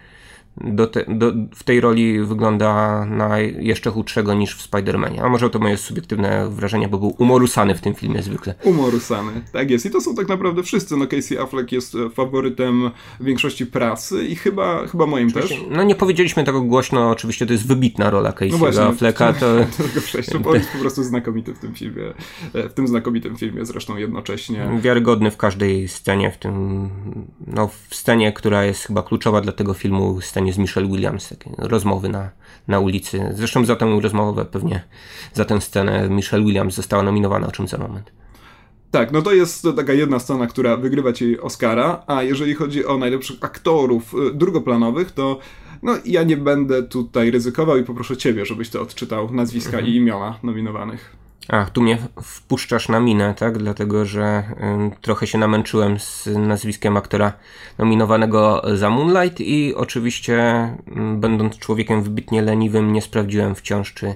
[0.61, 5.19] do te, do, w tej roli wygląda na jeszcze chudszego niż w Spider-Manie.
[5.21, 8.55] A może to moje subiektywne wrażenie, bo był umorusany w tym filmie zwykle.
[8.63, 9.85] Umorusany, tak jest.
[9.85, 10.97] I to są tak naprawdę wszyscy.
[10.97, 15.65] No Casey Affleck jest e, faworytem większości prasy i chyba, chyba moim oczywiście, też.
[15.69, 19.33] No nie powiedzieliśmy tego głośno, oczywiście to jest wybitna rola Casey'ego no właśnie, Afflecka.
[19.33, 19.55] To...
[20.31, 22.03] Tego on jest po prostu znakomity w tym filmie.
[22.53, 24.69] E, w tym znakomitym filmie zresztą jednocześnie.
[24.81, 26.89] Wiarygodny w każdej scenie, w tym,
[27.47, 31.51] no w scenie, która jest chyba kluczowa dla tego filmu, scenie z Michelle Williams, takie
[31.57, 32.29] rozmowy na,
[32.67, 33.29] na ulicy.
[33.33, 34.83] Zresztą za tę rozmowę, pewnie
[35.33, 38.11] za tę scenę Michelle Williams została nominowana, o czym za moment.
[38.91, 42.97] Tak, no to jest taka jedna scena, która wygrywa ci Oscara, a jeżeli chodzi o
[42.97, 45.39] najlepszych aktorów y, drugoplanowych, to
[45.83, 49.87] no ja nie będę tutaj ryzykował i poproszę ciebie, żebyś to odczytał nazwiska mhm.
[49.87, 51.18] i imiona nominowanych.
[51.47, 53.57] Ach, tu mnie wpuszczasz na minę, tak?
[53.57, 54.43] Dlatego, że
[54.93, 57.33] y, trochę się namęczyłem z nazwiskiem aktora
[57.77, 64.15] nominowanego za Moonlight i oczywiście, y, będąc człowiekiem wybitnie leniwym, nie sprawdziłem wciąż, czy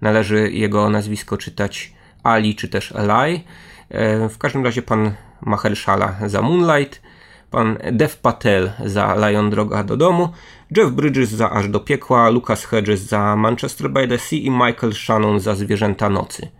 [0.00, 3.34] należy jego nazwisko czytać Ali, czy też Eli.
[3.34, 7.02] Y, w każdym razie pan Mahershala za Moonlight,
[7.50, 10.28] pan Dev Patel za Lion Droga do domu,
[10.76, 14.92] Jeff Bridges za Aż do piekła, Lucas Hedges za Manchester by the Sea i Michael
[14.92, 16.59] Shannon za Zwierzęta Nocy.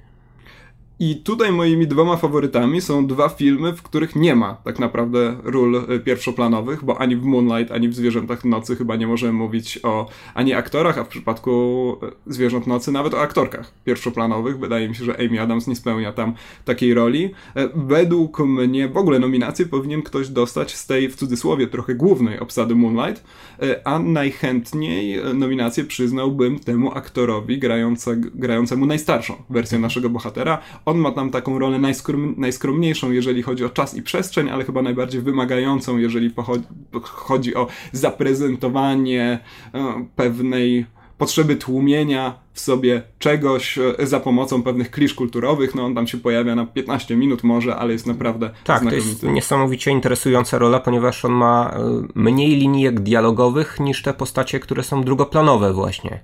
[1.03, 5.77] I tutaj moimi dwoma faworytami są dwa filmy, w których nie ma tak naprawdę ról
[5.77, 10.09] e, pierwszoplanowych, bo ani w Moonlight, ani w Zwierzętach Nocy chyba nie możemy mówić o
[10.35, 14.59] ani aktorach, a w przypadku e, Zwierząt Nocy nawet o aktorkach pierwszoplanowych.
[14.59, 16.35] Wydaje mi się, że Amy Adams nie spełnia tam
[16.65, 17.31] takiej roli.
[17.57, 22.41] E, według mnie w ogóle nominację powinien ktoś dostać z tej w cudzysłowie trochę głównej
[22.41, 23.25] obsady Moonlight,
[23.85, 30.59] a najchętniej nominację przyznałbym temu aktorowi grające, grającemu najstarszą wersję naszego bohatera
[30.91, 34.83] on ma tam taką rolę najskrom, najskromniejszą, jeżeli chodzi o czas i przestrzeń, ale chyba
[34.83, 36.31] najbardziej wymagającą, jeżeli
[37.03, 39.39] chodzi o zaprezentowanie
[39.75, 40.87] e, pewnej
[41.19, 45.75] potrzeby tłumienia w sobie czegoś e, za pomocą pewnych klisz kulturowych.
[45.75, 49.07] No on tam się pojawia na 15 minut może, ale jest naprawdę Tak, znakomity.
[49.07, 54.61] to jest niesamowicie interesująca rola, ponieważ on ma e, mniej linijek dialogowych niż te postacie,
[54.61, 56.21] które są drugoplanowe właśnie.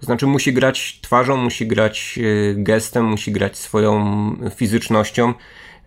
[0.00, 5.34] To znaczy musi grać twarzą, musi grać e, gestem, musi grać swoją fizycznością,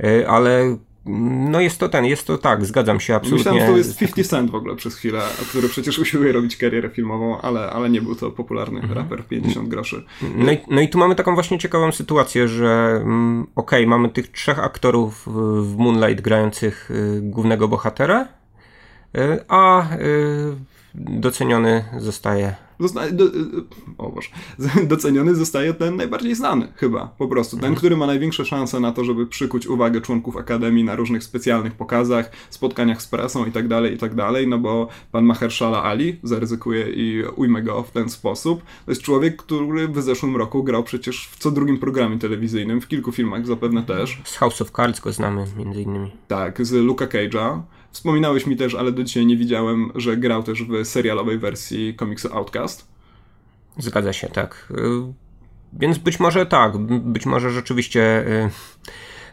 [0.04, 3.38] e, ale no jest to ten, jest to tak, zgadzam się absolutnie.
[3.38, 6.89] Myślałem, że to jest 50 Cent w ogóle przez chwilę, który przecież usiłuje robić karierę
[6.89, 8.97] filmową, ale, ale nie był to popularny mhm.
[8.97, 10.06] raper 50 groszy.
[10.36, 14.10] No i, no i tu mamy taką właśnie ciekawą sytuację, że mm, okej, okay, mamy
[14.10, 15.28] tych trzech aktorów
[15.62, 18.28] w Moonlight grających y, głównego bohatera,
[19.17, 20.56] y, a y,
[20.95, 23.26] doceniony zostaje zostaje, do,
[23.98, 24.30] o Boże,
[24.94, 27.56] doceniony zostaje ten najbardziej znany chyba, po prostu.
[27.56, 27.76] Ten, mhm.
[27.76, 32.32] który ma największe szanse na to, żeby przykuć uwagę członków Akademii na różnych specjalnych pokazach,
[32.50, 34.12] spotkaniach z prasą i tak dalej, i tak
[34.48, 39.38] no bo pan Mahershala Ali, zaryzykuję i ujmę go w ten sposób, to jest człowiek,
[39.38, 43.84] który w zeszłym roku grał przecież w co drugim programie telewizyjnym, w kilku filmach zapewne
[43.84, 44.22] też.
[44.24, 46.12] Z House of Cards go znamy, między innymi.
[46.28, 47.62] Tak, z Luka Cage'a.
[47.91, 52.34] Wspominałeś mi też, ale do dzisiaj nie widziałem, że grał też w serialowej wersji komiksu
[52.34, 52.88] Outcast.
[53.77, 54.67] Zgadza się, tak.
[54.71, 55.13] Y,
[55.73, 58.49] więc być może tak, być może rzeczywiście y,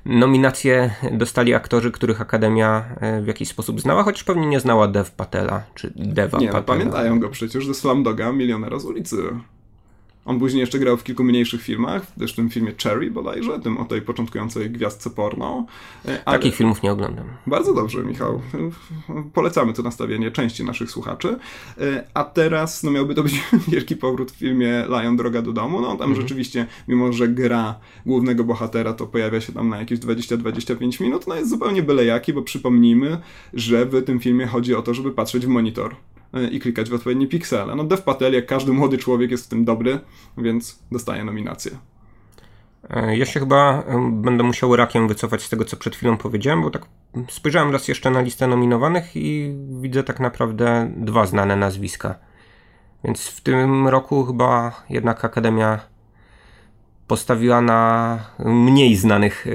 [0.04, 2.84] nominacje dostali aktorzy, których Akademia
[3.18, 6.52] y, w jakiś sposób znała, chociaż pewnie nie znała Dev Patela, czy Deva nie, no,
[6.52, 6.78] Patela.
[6.78, 9.16] pamiętają go przecież ze Slamdoga, Milionera z ulicy.
[10.28, 13.78] On później jeszcze grał w kilku mniejszych filmach, też w tym filmie Cherry bodajże, tym
[13.78, 15.66] o tej początkującej gwiazdce porno.
[16.04, 16.38] E, ale...
[16.38, 17.26] Takich filmów nie oglądam.
[17.46, 18.40] Bardzo dobrze, Michał.
[19.34, 21.36] Polecamy to nastawienie części naszych słuchaczy.
[21.80, 25.80] E, a teraz no, miałby to być wielki powrót w filmie Lion Droga do domu.
[25.80, 26.14] No tam mhm.
[26.14, 27.74] rzeczywiście, mimo że gra
[28.06, 32.32] głównego bohatera to pojawia się tam na jakieś 20-25 minut, no jest zupełnie byle jaki,
[32.32, 33.18] bo przypomnijmy,
[33.54, 35.96] że w tym filmie chodzi o to, żeby patrzeć w monitor.
[36.34, 37.74] E, i klikać w odpowiednie piksele.
[37.74, 40.00] No Dev Patel, jak każdy młody człowiek jest w tym dobry,
[40.38, 41.72] więc dostaje nominację.
[42.90, 46.70] E, ja się chyba będę musiał rakiem wycofać z tego, co przed chwilą powiedziałem, bo
[46.70, 46.86] tak
[47.28, 52.14] spojrzałem raz jeszcze na listę nominowanych i widzę tak naprawdę dwa znane nazwiska.
[53.04, 55.80] Więc w tym roku chyba jednak Akademia
[57.06, 59.50] postawiła na mniej znanych e,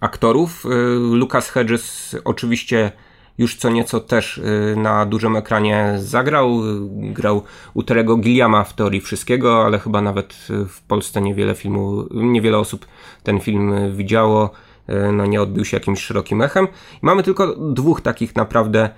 [0.00, 0.66] aktorów.
[1.10, 2.92] Lucas Hedges oczywiście
[3.40, 6.60] już co nieco też y, na dużym ekranie zagrał.
[6.90, 7.42] Grał
[7.74, 12.58] u Terego Gilliama w teorii wszystkiego, ale chyba nawet y, w Polsce niewiele filmu, niewiele
[12.58, 12.86] osób
[13.22, 14.50] ten film widziało.
[14.88, 16.68] Y, no nie odbił się jakimś szerokim echem.
[17.02, 18.90] I mamy tylko dwóch takich naprawdę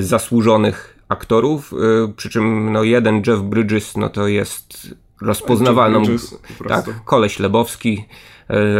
[0.00, 1.74] zasłużonych aktorów,
[2.16, 8.04] przy czym no jeden Jeff Bridges no to jest rozpoznawalną, Bridges, tak, koleś Lebowski,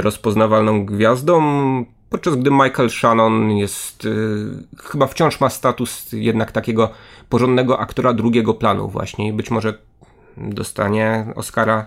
[0.01, 1.43] rozpoznawalną gwiazdą
[2.15, 4.47] podczas gdy Michael Shannon jest y,
[4.83, 6.91] chyba wciąż ma status jednak takiego
[7.29, 9.79] porządnego aktora drugiego planu właśnie i być może
[10.37, 11.87] dostanie Oscara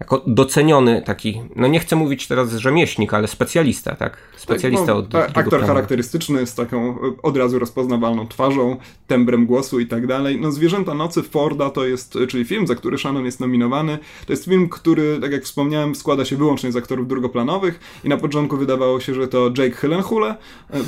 [0.00, 4.16] jako doceniony taki, no nie chcę mówić teraz rzemieślnik, ale specjalista, tak?
[4.36, 5.66] Specjalista tak, no, od ta, Aktor planu.
[5.66, 10.40] charakterystyczny z taką od razu rozpoznawalną twarzą, tembrem głosu i tak dalej.
[10.40, 13.98] No Zwierzęta Nocy Forda to jest, czyli film, za który Shannon jest nominowany.
[14.26, 18.16] To jest film, który, tak jak wspomniałem, składa się wyłącznie z aktorów drugoplanowych i na
[18.16, 20.36] początku wydawało się, że to Jake Gyllenhaal e,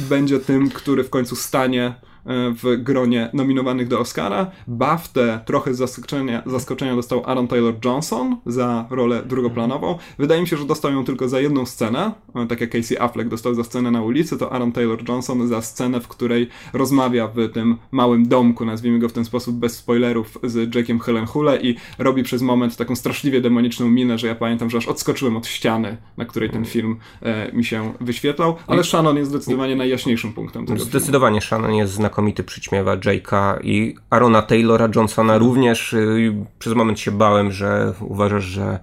[0.08, 4.50] będzie tym, który w końcu stanie E, w gronie nominowanych do Oscara.
[4.66, 9.98] BAFTę trochę zaskoczenia, zaskoczenia dostał Aaron Taylor Johnson za rolę drugoplanową.
[10.18, 12.12] Wydaje mi się, że dostał ją tylko za jedną scenę.
[12.34, 15.62] E, tak jak Casey Affleck dostał za scenę na ulicy, to Aaron Taylor Johnson za
[15.62, 20.38] scenę, w której rozmawia w tym małym domku, nazwijmy go w ten sposób bez spoilerów,
[20.42, 24.78] z Jake'em Gyllenhaale i robi przez moment taką straszliwie demoniczną minę, że ja pamiętam, że
[24.78, 29.30] aż odskoczyłem od ściany, na której ten film e, mi się wyświetlał, ale Shannon jest
[29.30, 31.48] zdecydowanie najjaśniejszym punktem tego Zdecydowanie filmu.
[31.48, 35.92] Shannon jest znakomity znakomity przyćmiewa Jake'a i Arona Taylora Johnsona również.
[35.92, 38.78] Y, przez moment się bałem, że uważasz, że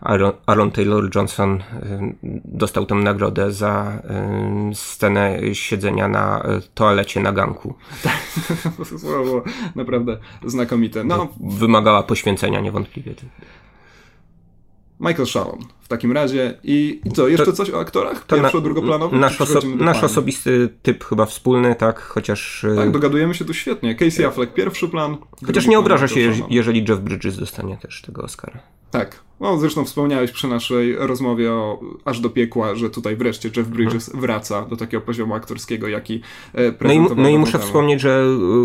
[0.00, 1.62] Aaron, Aaron Taylor Johnson y,
[2.44, 4.02] dostał tę nagrodę za
[4.70, 6.42] y, scenę siedzenia na
[6.74, 7.74] toalecie na ganku.
[9.02, 9.42] Było
[9.74, 11.04] naprawdę znakomite.
[11.04, 11.28] No.
[11.40, 13.14] Wymagała poświęcenia niewątpliwie.
[15.00, 16.58] Michael Shannon w takim razie.
[16.64, 18.26] I, i co, jeszcze to, coś o aktorach?
[18.26, 19.20] Pierwszo, drugoplanowych?
[19.20, 22.00] Nasz, oso nasz osobisty typ chyba wspólny, tak?
[22.00, 22.64] Chociaż...
[22.64, 23.94] Y, tak, dogadujemy się tu świetnie.
[23.94, 25.16] Casey Affleck pierwszy plan.
[25.46, 28.60] Chociaż nie obraża się, jeżeli Jeff Bridges dostanie też tego Oscara.
[28.90, 29.20] Tak.
[29.40, 34.06] No, zresztą wspomniałeś przy naszej rozmowie o Aż do piekła, że tutaj wreszcie Jeff Bridges
[34.06, 34.20] hmm.
[34.20, 37.16] wraca do takiego poziomu aktorskiego, jaki prezentował.
[37.16, 38.22] No i, no i muszę wspomnieć, że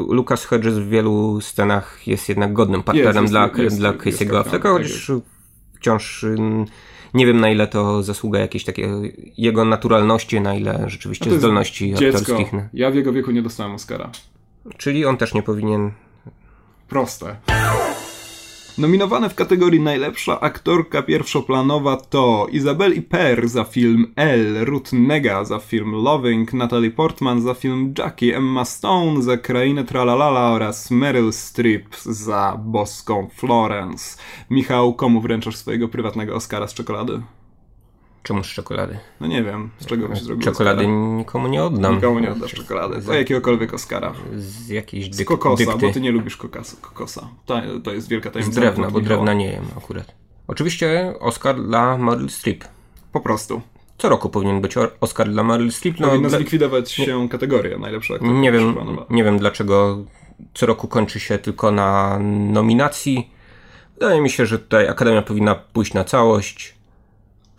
[0.10, 3.94] y, Lucas Hedges w wielu scenach jest jednak godnym partnerem jest, jest, dla, jest, dla
[3.94, 5.12] Casey'ego Afflecka, tak chociaż
[5.84, 6.26] wciąż
[7.14, 8.86] nie wiem na ile to zasługa jakiejś takiej
[9.38, 12.20] jego naturalności, na ile rzeczywiście zdolności dziecko.
[12.20, 12.62] aktorskich.
[12.74, 14.12] Ja w jego wieku nie dostałem Oscara.
[14.78, 15.92] Czyli on też nie powinien.
[16.88, 17.36] Proste.
[18.78, 25.60] Nominowane w kategorii najlepsza aktorka pierwszoplanowa to Isabelle Iper za film L, Ruth Nega za
[25.60, 31.96] film Loving, Natalie Portman za film Jackie, Emma Stone za Krainę Tralalala oraz Meryl Streep
[31.96, 34.18] za Boską Florence.
[34.50, 37.22] Michał, komu wręczasz swojego prywatnego Oscara z czekolady?
[38.24, 39.00] Czemu z czekolady?
[39.22, 40.98] No nie wiem, z czego byś zrobił Czekolady Oscara?
[41.18, 41.96] nikomu nie oddam.
[41.96, 43.02] Nikomu nie oddasz czekolady.
[43.02, 44.14] Z jakiegokolwiek Oscara.
[44.36, 45.88] Z jakiejś dyk- Z kokosa, dykty.
[45.88, 46.78] bo ty nie lubisz kokosa.
[46.82, 47.28] kokosa.
[47.46, 48.56] To, to jest wielka tajemnica.
[48.56, 50.16] Z drewna, bo drewna nie jem akurat.
[50.48, 52.64] Oczywiście Oscar dla Meryl Streep.
[53.12, 53.62] Po prostu.
[53.98, 56.00] Co roku powinien być Oscar dla Meryl Streep.
[56.00, 58.76] No, Powinna zlikwidować się kategoria najlepsza Nie wiem,
[59.10, 59.98] nie wiem dlaczego
[60.54, 62.20] co roku kończy się tylko na
[62.52, 63.30] nominacji.
[63.94, 66.73] Wydaje mi się, że tutaj Akademia powinna pójść na całość.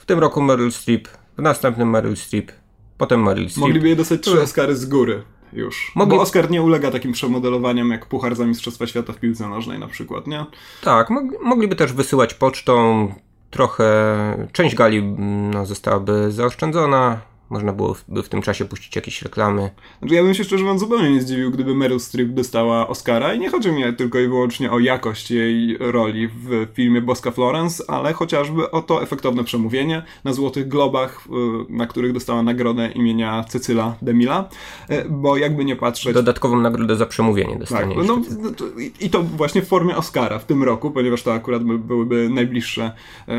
[0.04, 2.52] W tym roku Meryl Streep, w następnym Meryl Streep,
[2.98, 3.60] potem Meryl Streep.
[3.60, 5.92] Mogliby je dostać trzy Oscary z góry już.
[5.94, 6.16] Mogli...
[6.16, 9.86] Bo Oscar nie ulega takim przemodelowaniom jak Puchar za Mistrzostwa Świata w piłce nożnej na
[9.86, 10.46] przykład, nie?
[10.82, 11.08] Tak,
[11.42, 13.08] mogliby też wysyłać pocztą
[13.50, 15.02] trochę, część gali
[15.52, 17.20] no, zostałaby zaoszczędzona,
[17.54, 19.70] można było w, w tym czasie puścić jakieś reklamy.
[19.98, 23.38] Znaczy ja bym się szczerze mówiąc zupełnie nie zdziwił, gdyby Meryl Streep dostała Oscara i
[23.38, 28.12] nie chodzi mi tylko i wyłącznie o jakość jej roli w filmie Boska Florence, ale
[28.12, 33.96] chociażby o to efektowne przemówienie na Złotych Globach, y, na których dostała nagrodę imienia Cecyla
[34.02, 34.48] Demila,
[34.90, 36.14] y, bo jakby nie patrzeć...
[36.14, 37.96] Dodatkową nagrodę za przemówienie dostanie.
[37.96, 38.66] Tak, no, no
[39.00, 42.92] i to właśnie w formie Oscara w tym roku, ponieważ to akurat byłyby najbliższe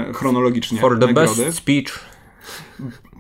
[0.10, 1.46] y, chronologicznie For the nagrody.
[1.46, 2.16] best speech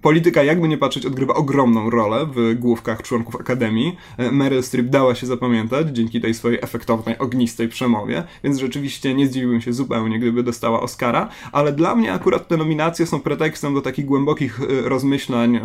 [0.05, 3.97] Polityka, jakby nie patrzeć, odgrywa ogromną rolę w główkach członków Akademii.
[4.17, 9.27] E, Meryl Streep dała się zapamiętać dzięki tej swojej efektownej, ognistej przemowie, więc rzeczywiście nie
[9.27, 13.81] zdziwiłbym się zupełnie, gdyby dostała Oscara, ale dla mnie akurat te nominacje są pretekstem do
[13.81, 15.61] takich głębokich e, rozmyślań, e,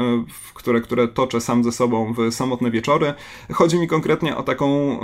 [0.60, 3.14] które, które toczę sam ze sobą w samotne wieczory.
[3.52, 4.98] Chodzi mi konkretnie o taką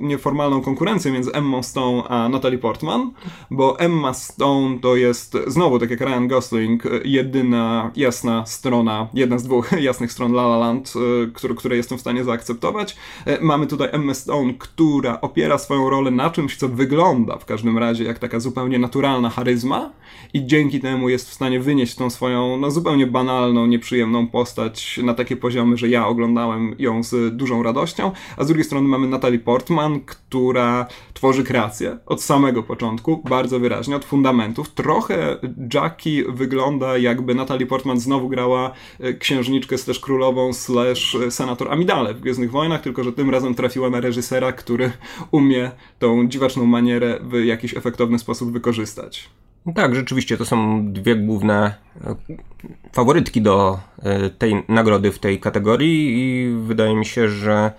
[0.00, 3.10] nieformalną konkurencję między Emma Stone a Natalie Portman,
[3.50, 9.42] bo Emma Stone to jest znowu, tak jak Ryan Gosling, jedyna jasna strona jedna z
[9.42, 12.96] dwóch jasnych stron La La Land, y, które, które jestem w stanie zaakceptować.
[13.28, 17.78] Y, mamy tutaj Emma Stone, która opiera swoją rolę na czymś, co wygląda w każdym
[17.78, 19.90] razie jak taka zupełnie naturalna charyzma
[20.34, 25.14] i dzięki temu jest w stanie wynieść tą swoją no, zupełnie banalną, nieprzyjemną postać na
[25.14, 29.38] takie poziomy, że ja oglądałem ją z dużą radością, a z drugiej strony mamy Natalie
[29.38, 34.68] Portman, która tworzy kreację od samego początku, bardzo wyraźnie, od fundamentów.
[34.68, 35.36] Trochę
[35.74, 38.70] Jackie wygląda jakby Natalie Portman znowu grała
[39.00, 43.54] E, księżniczkę slash królową slash e, senator Amidale w Gwiezdnych Wojnach, tylko że tym razem
[43.54, 44.92] trafiła na reżysera, który
[45.30, 49.28] umie tą dziwaczną manierę w jakiś efektowny sposób wykorzystać.
[49.74, 52.14] Tak, rzeczywiście to są dwie główne e,
[52.92, 53.78] faworytki do
[54.38, 57.72] tej nagrody w tej kategorii i wydaje mi się, że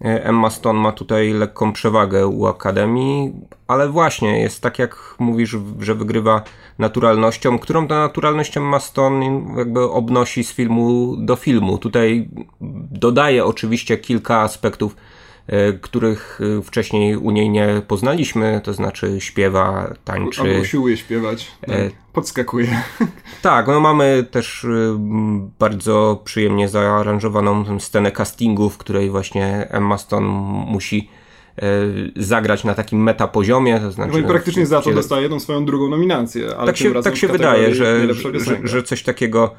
[0.00, 3.32] Emma Stone ma tutaj lekką przewagę u Akademii,
[3.66, 6.42] ale właśnie jest tak jak mówisz, że wygrywa
[6.78, 11.78] naturalnością, którą to naturalnością ma Stone jakby obnosi z filmu do filmu.
[11.78, 12.28] Tutaj
[12.90, 15.09] dodaje oczywiście kilka aspektów E,
[15.80, 20.40] których e, wcześniej u niej nie poznaliśmy, to znaczy śpiewa, tańczy.
[20.40, 22.68] Albo usiłuje śpiewać, e, podskakuje.
[23.42, 24.66] Tak, no mamy też
[25.58, 30.26] bardzo przyjemnie zaaranżowaną scenę castingu, w której właśnie Emma Stone
[30.66, 31.10] musi
[32.16, 33.80] zagrać na takim meta poziomie.
[33.80, 36.56] To znaczy, no i praktycznie za to dostaje jedną swoją drugą nominację.
[36.56, 39.54] Ale tak się, tak się wydaje, że, że, że coś takiego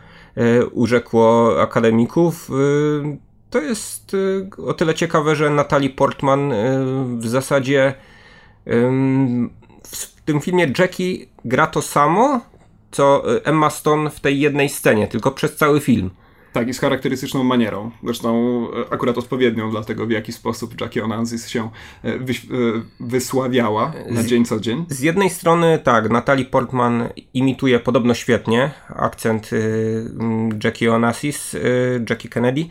[0.71, 2.49] urzekło akademików.
[3.51, 6.55] To jest y, o tyle ciekawe, że Natalie Portman y,
[7.17, 7.93] w zasadzie
[9.83, 12.41] w tym filmie Jackie gra to samo,
[12.91, 16.09] co y, Emma Stone w tej jednej scenie, tylko przez cały film.
[16.53, 17.91] Tak, i z charakterystyczną manierą.
[18.03, 21.69] Zresztą akurat odpowiednią dla tego, w jaki sposób Jackie Onassis się
[22.99, 24.85] wysławiała na dzień co dzień.
[24.89, 29.49] Z jednej strony tak, Natalie Portman imituje podobno świetnie akcent
[30.63, 31.55] Jackie Onassis,
[32.09, 32.65] Jackie Kennedy,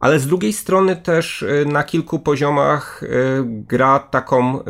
[0.00, 3.08] ale z drugiej strony też y, na kilku poziomach y,
[3.46, 4.62] gra taką y,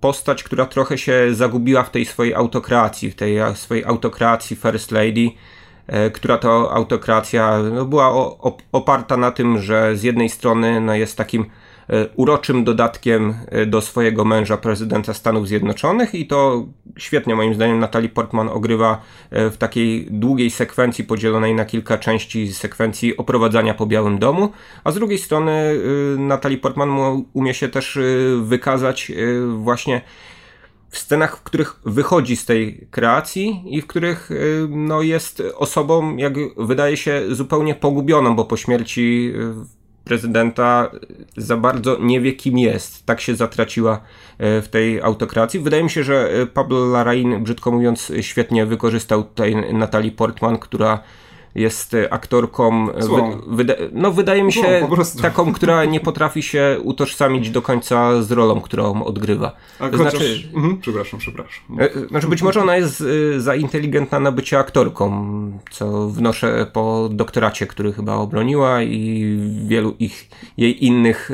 [0.00, 5.30] postać, która trochę się zagubiła w tej swojej autokracji, w tej swojej autokracji First Lady,
[6.12, 8.12] która to autokracja no, była
[8.72, 11.46] oparta na tym, że z jednej strony no, jest takim
[12.16, 16.66] uroczym dodatkiem e, do swojego męża, prezydenta Stanów Zjednoczonych i to
[16.98, 22.52] świetnie moim zdaniem Natalie Portman ogrywa e, w takiej długiej sekwencji podzielonej na kilka części
[22.52, 24.52] sekwencji oprowadzania po Białym Domu,
[24.84, 25.80] a z drugiej strony
[26.18, 27.98] Natalie Portman umie się też
[28.42, 29.12] wykazać
[29.56, 30.00] właśnie
[30.90, 34.30] w scenach, w których wychodzi z tej kreacji i w których
[34.68, 39.32] no, jest osobą, jak wydaje się, zupełnie pogubioną, bo po śmierci
[40.04, 40.90] prezydenta
[41.36, 43.06] za bardzo nie wie kim jest.
[43.06, 44.00] Tak się zatraciła
[44.38, 45.60] e, w tej autokracji.
[45.60, 51.00] Wydaje mi się, że e, Pablo Larraín, brzydko mówiąc, świetnie wykorzystał tutaj Natalie Portman, która
[51.54, 52.88] jest e, aktorką.
[53.46, 54.88] Wyda no, wydaje mi się
[55.22, 59.56] taką, która nie potrafi się utożsamić do końca z rolą, którą odgrywa.
[59.78, 60.12] A to chociaż...
[60.12, 61.64] znaczy, mhm, przepraszam, przepraszam.
[61.78, 63.04] E, znaczy, być może ona jest
[63.36, 65.24] za inteligentna na bycie aktorką,
[65.70, 69.36] co wnoszę po doktoracie, który chyba obroniła i
[69.66, 71.30] wielu ich jej innych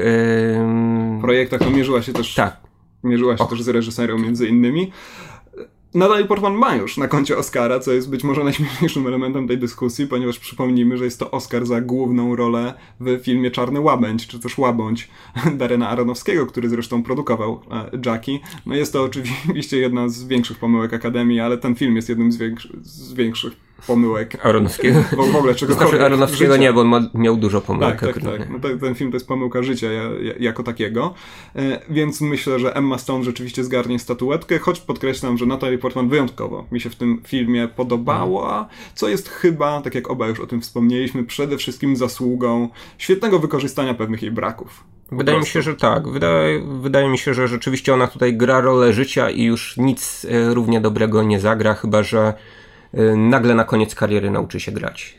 [1.21, 1.61] projektach.
[1.61, 2.35] No, mierzyła się też.
[2.35, 2.57] Tak.
[3.05, 3.47] Mierzyła się o.
[3.47, 4.93] też z reżyserą między innymi.
[5.95, 10.07] Natalie Portman ma już na koncie Oscara, co jest być może najśmieszniejszym elementem tej dyskusji,
[10.07, 14.59] ponieważ przypomnijmy, że jest to Oscar za główną rolę w filmie Czarny Łabędź, czy też
[14.59, 15.09] Łabądź
[15.59, 18.39] Darena Aronowskiego, który zresztą produkował e, Jackie.
[18.67, 22.37] No jest to oczywiście jedna z większych pomyłek Akademii, ale ten film jest jednym z,
[22.37, 24.47] większy, z większych pomyłek.
[24.47, 25.03] Aronowskiego?
[25.03, 25.89] W, w ogóle czegokolwiek.
[25.89, 28.01] Znaczy Aronowskiego nie, bo on ma, miał dużo pomyłek.
[28.01, 28.51] Tak, tak, tak.
[28.51, 29.89] No, ten, ten film to jest pomyłka życia
[30.41, 31.15] jako takiego.
[31.57, 36.67] E, więc myślę, że Emma Stone rzeczywiście zgarnie statuetkę, choć podkreślam, że Natalie Portman wyjątkowo
[36.73, 40.61] mi się w tym filmie podobała, co jest chyba, tak jak oba już o tym
[40.61, 42.69] wspomnieliśmy, przede wszystkim zasługą
[42.99, 44.85] świetnego wykorzystania pewnych jej braków.
[45.13, 46.09] Wydaje mi się, że tak.
[46.09, 50.55] Wydaje, wydaje mi się, że rzeczywiście ona tutaj gra rolę życia i już nic e,
[50.55, 52.35] równie dobrego nie zagra, chyba że
[53.17, 55.19] nagle na koniec kariery nauczy się grać.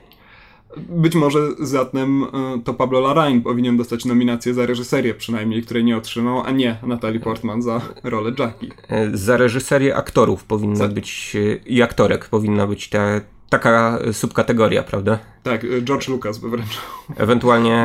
[0.78, 2.28] Być może zatem y,
[2.64, 7.20] to Pablo Larraín powinien dostać nominację za reżyserię przynajmniej, której nie otrzymał, a nie Natalie
[7.20, 8.68] Portman za rolę Jackie.
[8.68, 10.88] Y, za reżyserię aktorów powinna za...
[10.88, 15.20] być i aktorek powinna być ta, taka subkategoria, prawda?
[15.44, 16.78] Tak, George Lucas by wręcz.
[17.18, 17.76] Ewentualnie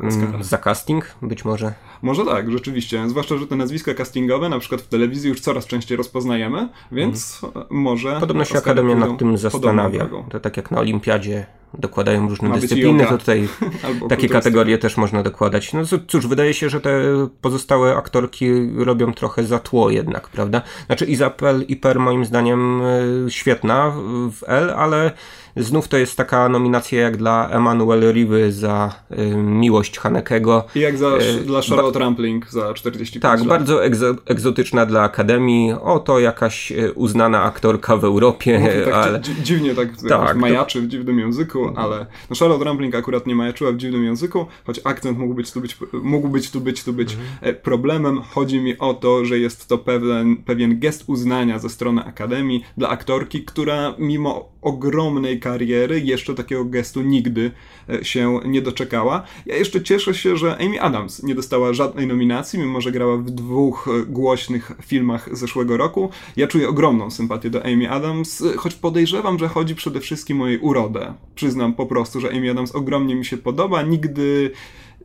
[0.00, 1.74] mm, za casting być może.
[2.02, 3.08] Może tak, rzeczywiście.
[3.08, 7.66] Zwłaszcza, że te nazwiska castingowe na przykład w telewizji już coraz częściej rozpoznajemy, więc mhm.
[7.70, 8.20] może...
[8.20, 10.08] Podobno się Akademia nad tym zastanawia.
[10.30, 11.46] To tak jak na Olimpiadzie
[11.78, 13.48] dokładają różne Ma dyscypliny, to tutaj
[14.08, 15.72] takie kategorie też można dokładać.
[15.72, 17.02] No cóż, wydaje się, że te
[17.40, 20.62] pozostałe aktorki robią trochę za tło jednak, prawda?
[20.86, 23.92] Znaczy Izabel Iper moim zdaniem e, świetna
[24.30, 25.12] w L, ale
[25.56, 30.64] Znów to jest taka nominacja jak dla Emanuel Riwy za y, Miłość Hanekego.
[30.74, 33.48] I jak za, y, dla Charlotte Rampling za 45 Tak, lat.
[33.48, 35.72] bardzo egzo, egzotyczna dla Akademii.
[35.72, 38.60] Oto jakaś y, uznana aktorka w Europie.
[38.86, 39.20] No, tak ale...
[39.42, 43.76] dziwnie tak, tak majaczy w dziwnym języku, ale no Charlotte Rampling akurat nie majaczyła w
[43.76, 47.28] dziwnym języku, choć akcent mógł być tu być, mógł być tu być, tu być mhm.
[47.40, 48.22] E, problemem.
[48.22, 52.88] Chodzi mi o to, że jest to pewien, pewien gest uznania ze strony Akademii dla
[52.88, 57.50] aktorki, która mimo ogromnej kariery jeszcze takiego gestu nigdy
[57.88, 59.22] e, się nie doczekała.
[59.46, 63.30] Ja jeszcze cieszę się, że Amy Adams nie dostała żadnej nominacji, mimo że grała w
[63.30, 66.10] dwóch e, głośnych filmach zeszłego roku.
[66.36, 70.46] Ja czuję ogromną sympatię do Amy Adams, e, choć podejrzewam, że chodzi przede wszystkim o
[70.46, 71.14] jej urodę.
[71.34, 73.82] Przyznam po prostu, że Amy Adams ogromnie mi się podoba.
[73.82, 74.50] Nigdy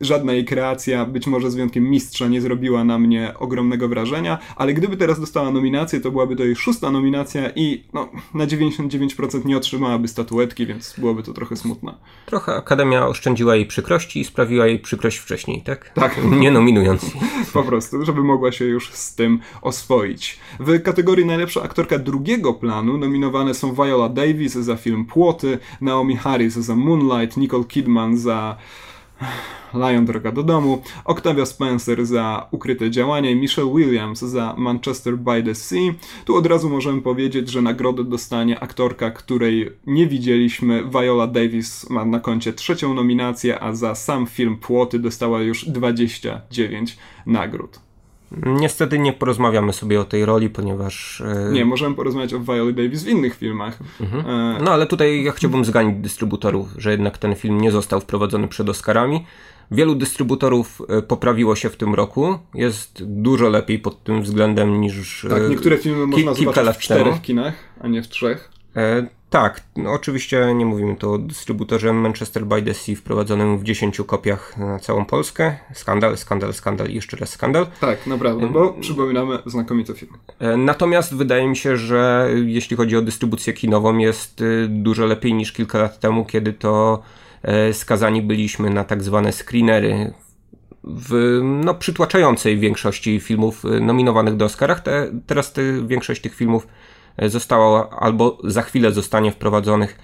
[0.00, 4.74] Żadna jej kreacja, być może z wyjątkiem mistrza, nie zrobiła na mnie ogromnego wrażenia, ale
[4.74, 9.56] gdyby teraz dostała nominację, to byłaby to jej szósta nominacja i no, na 99% nie
[9.56, 11.94] otrzymałaby statuetki, więc byłoby to trochę smutne.
[12.26, 15.90] Trochę Akademia oszczędziła jej przykrości i sprawiła jej przykrość wcześniej, tak?
[15.94, 16.18] Tak.
[16.40, 17.06] Nie nominując.
[17.52, 20.38] po prostu, żeby mogła się już z tym oswoić.
[20.60, 26.54] W kategorii najlepsza aktorka drugiego planu nominowane są Viola Davis za film Płoty, Naomi Harris
[26.54, 28.56] za Moonlight, Nicole Kidman za
[29.74, 35.54] Lion Droga do domu, Octavia Spencer za Ukryte działanie, Michelle Williams za Manchester by the
[35.54, 35.94] Sea.
[36.24, 40.84] Tu od razu możemy powiedzieć, że nagrodę dostanie aktorka, której nie widzieliśmy.
[40.84, 46.98] Viola Davis ma na koncie trzecią nominację, a za sam film Płoty dostała już 29
[47.26, 47.89] nagród.
[48.46, 51.20] Niestety nie porozmawiamy sobie o tej roli, ponieważ.
[51.20, 51.52] E...
[51.52, 53.78] Nie, możemy porozmawiać o Viola Davis w innych filmach.
[54.00, 54.26] Mhm.
[54.26, 54.62] E...
[54.64, 58.68] No ale tutaj ja chciałbym zganić dystrybutorów, że jednak ten film nie został wprowadzony przed
[58.68, 59.24] Oscarami.
[59.70, 62.38] Wielu dystrybutorów e, poprawiło się w tym roku.
[62.54, 65.26] Jest dużo lepiej pod tym względem niż.
[65.30, 67.20] Tak, niektóre filmy ki- można kilka lat w czterech temu.
[67.20, 68.50] kinach, a nie w trzech.
[69.30, 73.62] E, tak, no oczywiście nie mówimy tu o dystrybutorze Manchester by the Sea wprowadzonym w
[73.62, 75.56] 10 kopiach na całą Polskę.
[75.74, 77.66] Skandal, skandal, skandal i jeszcze raz skandal.
[77.80, 80.12] Tak, naprawdę, bo przypominamy znakomity film.
[80.38, 85.52] E, natomiast wydaje mi się, że jeśli chodzi o dystrybucję kinową jest dużo lepiej niż
[85.52, 87.02] kilka lat temu, kiedy to
[87.42, 90.12] E, skazani byliśmy na tak zwane screenery
[90.84, 94.80] w no, przytłaczającej większości filmów e, nominowanych do Oscarach.
[94.80, 96.68] Te, teraz te, większość tych filmów e,
[97.26, 99.98] została albo za chwilę zostanie wprowadzonych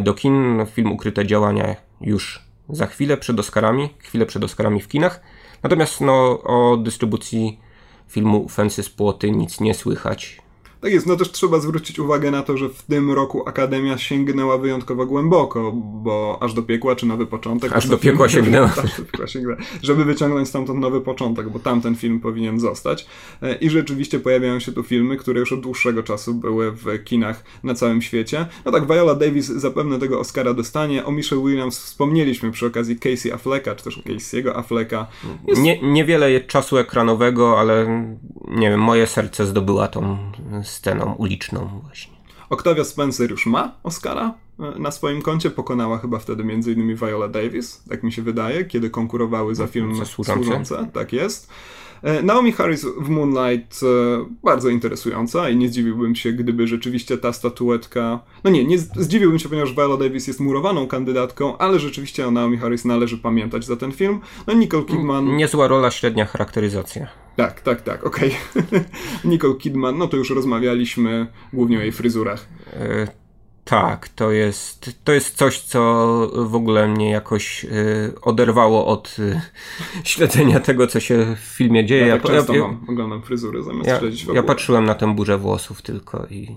[0.00, 0.66] do kin.
[0.66, 5.20] Film Ukryte Działania już za chwilę przed Oscarami, chwilę przed Oscarami w kinach.
[5.62, 7.60] Natomiast no, o dystrybucji
[8.08, 10.43] filmu Fensy z Płoty nic nie słychać.
[10.84, 14.58] Tak jest, no też trzeba zwrócić uwagę na to, że w tym roku Akademia sięgnęła
[14.58, 17.72] wyjątkowo głęboko, bo aż do piekła czy nowy początek.
[17.72, 18.66] Aż do piekła film, sięgnęła.
[18.66, 19.56] aż do piekła sięgnęła.
[19.82, 23.06] Żeby wyciągnąć stamtąd nowy początek, bo tamten film powinien zostać.
[23.42, 27.44] E, I rzeczywiście pojawiają się tu filmy, które już od dłuższego czasu były w kinach
[27.62, 28.46] na całym świecie.
[28.64, 31.04] No tak, Viola Davis zapewne tego Oscara dostanie.
[31.04, 35.06] O Michelle Williams wspomnieliśmy przy okazji Casey Afflecka, czy też Casey'ego Afflecka.
[35.48, 35.62] Jest...
[35.62, 37.86] Nie, niewiele czasu ekranowego, ale
[38.54, 40.18] nie wiem, moje serce zdobyła tą
[40.62, 42.14] sceną uliczną właśnie.
[42.50, 45.50] Octavia Spencer już ma Oscara e, na swoim koncie.
[45.50, 46.96] Pokonała chyba wtedy m.in.
[46.96, 50.90] Viola Davis, tak mi się wydaje, kiedy konkurowały za film Służące.
[50.92, 51.50] Tak jest.
[52.02, 53.86] E, Naomi Harris w Moonlight e,
[54.42, 58.20] bardzo interesująca i nie zdziwiłbym się, gdyby rzeczywiście ta statuetka.
[58.44, 62.56] No nie, nie zdziwiłbym się, ponieważ Viola Davis jest murowaną kandydatką, ale rzeczywiście o Naomi
[62.56, 64.20] Harris należy pamiętać za ten film.
[64.46, 65.36] No Nicole Kidman.
[65.36, 67.23] Niezła rola, średnia charakteryzacja.
[67.36, 68.36] Tak, tak, tak, okej.
[68.56, 68.84] Okay.
[69.24, 72.46] Nicole Kidman, no to już rozmawialiśmy głównie o jej fryzurach.
[72.80, 73.24] Y
[73.64, 75.80] tak, to jest, to jest coś, co
[76.34, 79.40] w ogóle mnie jakoś y, oderwało od y,
[80.04, 82.06] śledzenia tego, co się w filmie dzieje.
[82.06, 85.38] Ja, tak ja ja, mam, oglądam fryzury zamiast ja, śledzić Ja patrzyłem na tę burzę
[85.38, 86.56] włosów tylko i...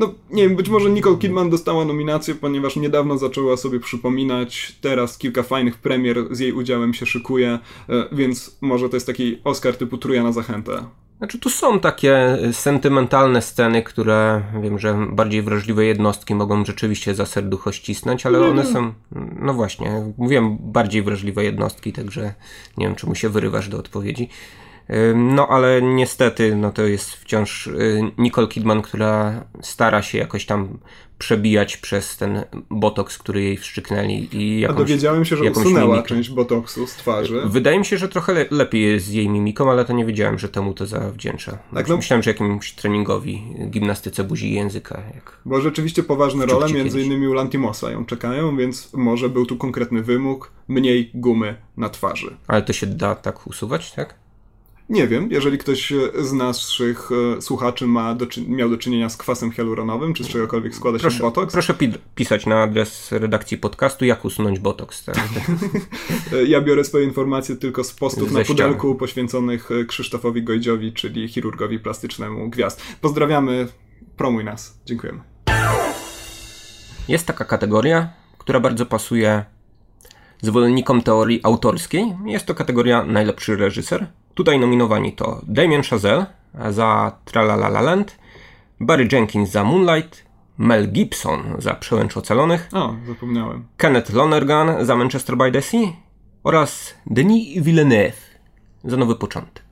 [0.00, 4.76] No, nie wiem, być może Nicole Kidman dostała nominację, ponieważ niedawno zaczęła sobie przypominać.
[4.80, 7.58] Teraz kilka fajnych premier z jej udziałem się szykuje,
[7.90, 10.84] y, więc może to jest taki Oscar typu truja na zachętę.
[11.18, 17.26] Znaczy tu są takie sentymentalne sceny, które wiem, że bardziej wrażliwe jednostki mogą rzeczywiście za
[17.26, 18.92] serducho ścisnąć, ale one są,
[19.40, 22.34] no właśnie, mówiłem bardziej wrażliwe jednostki, także
[22.76, 24.28] nie wiem, czemu się wyrywasz do odpowiedzi.
[25.14, 30.78] No ale niestety, no to jest wciąż y, Nicole Kidman, która stara się jakoś tam
[31.18, 34.28] przebijać przez ten botoks, który jej wszczyknęli.
[34.32, 36.08] I jakąś, A dowiedziałem się, że usunęła mimikę.
[36.08, 37.42] część botoksu z twarzy.
[37.46, 40.38] Wydaje mi się, że trochę le lepiej jest z jej mimiką, ale to nie wiedziałem,
[40.38, 41.58] że temu to zawdzięcza.
[41.74, 41.96] Tak, no.
[41.96, 45.02] Myślałem, że jakimś treningowi, gimnastyce buzi i języka.
[45.14, 49.56] Jak Bo rzeczywiście poważne role, między innymi u Lantimosa ją czekają, więc może był tu
[49.56, 52.36] konkretny wymóg, mniej gumy na twarzy.
[52.46, 54.19] Ale to się da tak usuwać, tak?
[54.90, 59.52] Nie wiem, jeżeli ktoś z naszych e, słuchaczy ma do, miał do czynienia z kwasem
[59.52, 61.52] hialuronowym, czy z czegokolwiek składa się proszę, botoks.
[61.52, 65.04] Proszę pi pisać na adres redakcji podcastu, jak usunąć botoks.
[65.04, 65.28] Tak?
[66.46, 68.98] ja biorę swoje informacje tylko z postów Ze na pudelku ściany.
[68.98, 72.82] poświęconych e, Krzysztofowi Gojdziowi, czyli chirurgowi plastycznemu Gwiazd.
[73.00, 73.68] Pozdrawiamy,
[74.16, 74.80] promuj nas.
[74.86, 75.20] Dziękujemy.
[77.08, 79.44] Jest taka kategoria, która bardzo pasuje
[80.42, 82.16] zwolennikom teorii autorskiej.
[82.26, 84.06] Jest to kategoria najlepszy reżyser.
[84.34, 86.26] Tutaj nominowani to Damien Chazelle
[86.70, 88.18] za Tralala Land,
[88.80, 90.24] Barry Jenkins za Moonlight,
[90.58, 93.64] Mel Gibson za Przełęcz Ocalonych, o, zapomniałem.
[93.76, 95.92] Kenneth Lonergan za Manchester by the Sea
[96.44, 98.16] oraz Denis Villeneuve
[98.84, 99.69] za Nowy Początek.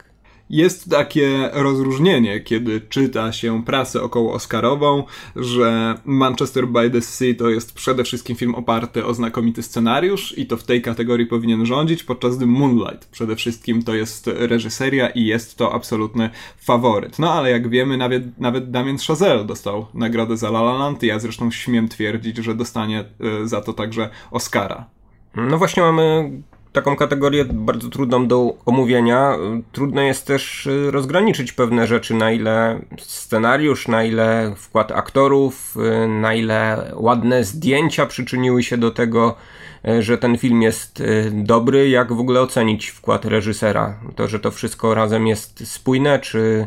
[0.51, 5.05] Jest takie rozróżnienie, kiedy czyta się prasę około Oscarową,
[5.37, 10.47] że Manchester by the Sea to jest przede wszystkim film oparty o znakomity scenariusz i
[10.47, 15.25] to w tej kategorii powinien rządzić, podczas gdy Moonlight przede wszystkim to jest reżyseria i
[15.25, 17.19] jest to absolutny faworyt.
[17.19, 21.07] No ale jak wiemy, nawet, nawet Damien Chazelle dostał nagrodę za La La Land i
[21.07, 23.05] ja zresztą śmiem twierdzić, że dostanie
[23.43, 24.87] y, za to także Oscara.
[25.37, 26.31] No właśnie mamy
[26.79, 29.37] taką kategorię bardzo trudną do omówienia.
[29.73, 36.09] Trudno jest też y, rozgraniczyć pewne rzeczy, na ile scenariusz, na ile wkład aktorów, y,
[36.09, 39.37] na ile ładne zdjęcia przyczyniły się do tego,
[39.89, 41.03] y, że ten film jest
[41.33, 44.01] dobry, jak w ogóle ocenić wkład reżysera.
[44.17, 46.67] To, że to wszystko razem jest spójne, czy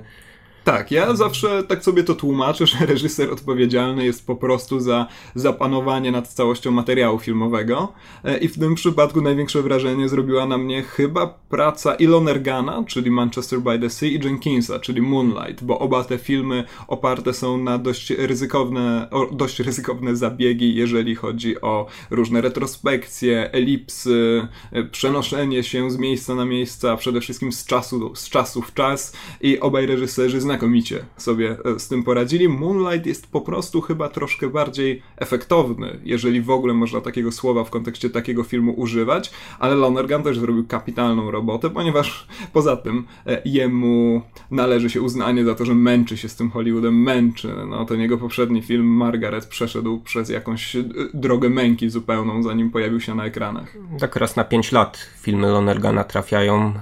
[0.63, 6.11] tak, ja zawsze tak sobie to tłumaczę, że reżyser odpowiedzialny jest po prostu za zapanowanie
[6.11, 7.93] nad całością materiału filmowego.
[8.23, 13.59] E, i w tym przypadku największe wrażenie zrobiła na mnie chyba praca Ilonergana, czyli Manchester
[13.59, 18.09] by the Sea i Jenkinsa, czyli Moonlight, bo oba te filmy oparte są na dość
[18.09, 26.35] ryzykowne, dość ryzykowne zabiegi, jeżeli chodzi o różne retrospekcje, elipsy, e, przenoszenie się z miejsca
[26.35, 29.13] na miejsca, przede wszystkim z czasu, z czasu w czas.
[29.41, 32.49] I obaj reżyserzy znakomicie sobie e, z tym poradzili.
[32.49, 37.69] Moonlight jest po prostu chyba troszkę bardziej efektowny, jeżeli w ogóle można takiego słowa w
[37.69, 44.21] kontekście takiego filmu używać, ale Lonergan też zrobił kapitalną robotę, ponieważ poza tym e, jemu
[44.51, 47.55] należy się uznanie za to, że męczy się z tym Hollywoodem, męczy.
[47.69, 50.83] No, ten jego poprzedni film Margaret przeszedł przez jakąś e,
[51.13, 53.77] drogę męki zupełną, zanim pojawił się na ekranach.
[53.99, 56.73] Tak raz na 5 lat filmy Lonergana trafiają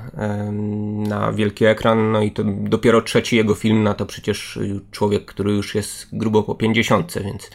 [1.07, 4.59] na wielki ekran, no i to dopiero trzeci jego film, na to przecież
[4.91, 7.49] człowiek, który już jest grubo po 50, więc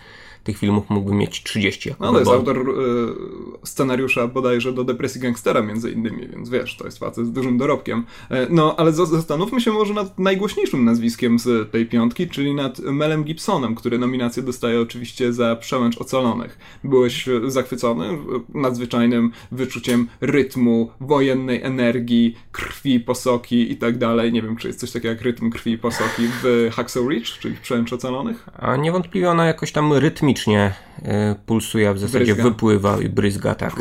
[0.45, 1.91] tych filmów mógłby mieć 30.
[2.01, 6.85] No, to jest autor y, scenariusza bodajże do Depresji Gangstera między innymi, więc wiesz, to
[6.85, 8.05] jest facet z dużym dorobkiem.
[8.31, 13.25] E, no, ale zastanówmy się może nad najgłośniejszym nazwiskiem z tej piątki, czyli nad Melem
[13.25, 16.59] Gibsonem, który nominację dostaje oczywiście za Przełęcz Ocalonych.
[16.85, 18.19] Byłeś zachwycony
[18.55, 24.33] nadzwyczajnym wyczuciem rytmu, wojennej energii, krwi, posoki i tak dalej.
[24.33, 27.57] Nie wiem, czy jest coś takiego jak rytm krwi i posoki w Hacksaw Ridge, czyli
[27.63, 28.49] Przełęcz Ocalonych?
[28.59, 29.93] A niewątpliwie ona jakoś tam
[30.35, 32.43] rytmicznie y, pulsuje, w zasadzie bryzga.
[32.43, 33.55] wypływa i bryzga.
[33.55, 33.75] Tak.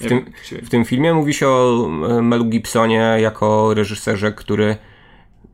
[0.00, 0.32] W, tym,
[0.62, 1.88] w tym filmie mówi się o
[2.18, 4.76] y, Melu Gibsonie jako reżyserze, który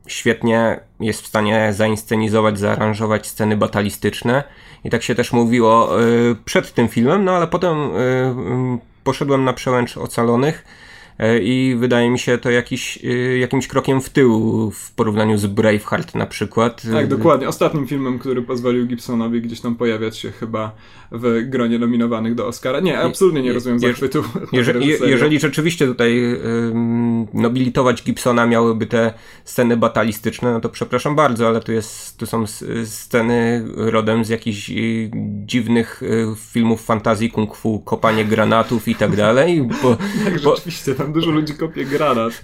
[0.07, 4.45] świetnie jest w stanie zainscenizować, zaaranżować sceny batalistyczne.
[4.85, 7.77] I tak się też mówiło y, przed tym filmem, no ale potem
[9.05, 10.86] poszedłem na przełęcz ocalonych E,
[11.43, 16.15] i wydaje mi się to jakiś, e, jakimś krokiem w tył w porównaniu z Braveheart
[16.15, 16.83] na przykład.
[16.93, 17.49] Tak, dokładnie.
[17.49, 20.73] Ostatnim filmem, który pozwolił Gibsonowi gdzieś tam pojawiać się chyba
[21.13, 22.81] w gronie nominowanych do Oscara.
[22.81, 24.25] Nie, absolutnie nie rozumiem je, zachwytu.
[24.53, 29.13] Jeżeli, jeżeli rzeczywiście tutaj um, nobilitować Gibsona miałyby te
[29.45, 32.45] sceny batalistyczne, no to przepraszam bardzo, ale tu, jest, tu są
[32.85, 35.11] sceny rodem z jakichś y,
[35.47, 36.03] dziwnych
[36.37, 39.69] filmów fantazji, kung fu, kopanie granatów i tak dalej.
[39.83, 42.43] Bo, tak, bo, rzeczywiście, tam dużo ludzi kopie granat.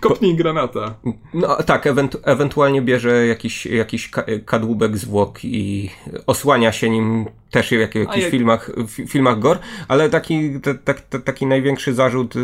[0.00, 0.94] Kopnij granata.
[1.34, 4.10] No tak, ewentu ewentualnie bierze jakiś, jakiś
[4.44, 5.90] kadłubek zwłok i
[6.26, 8.30] osłania się nim też w jakichś jak...
[8.30, 12.40] filmach, w filmach gore, ale taki, t, t, t, taki największy zarzut y,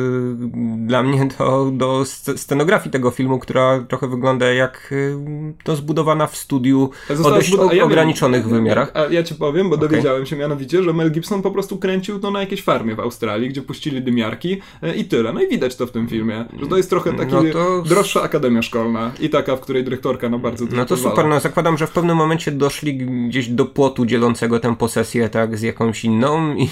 [0.77, 2.05] dla mnie to do
[2.37, 5.17] scenografii tego filmu, która trochę wygląda jak y,
[5.65, 6.91] to zbudowana w studiu
[7.25, 8.91] o dość ja ograniczonych wiem, wymiarach.
[8.95, 9.89] A ja ci powiem, bo okay.
[9.89, 13.49] dowiedziałem się mianowicie, że Mel Gibson po prostu kręcił to na jakiejś farmie w Australii,
[13.49, 15.33] gdzie puścili dymiarki y, i tyle.
[15.33, 17.83] No i widać to w tym filmie, że to jest trochę taki no to...
[17.83, 21.79] droższa akademia szkolna i taka, w której dyrektorka no bardzo No to super, no zakładam,
[21.79, 26.55] że w pewnym momencie doszli gdzieś do płotu dzielącego tę posesję tak z jakąś inną
[26.57, 26.69] i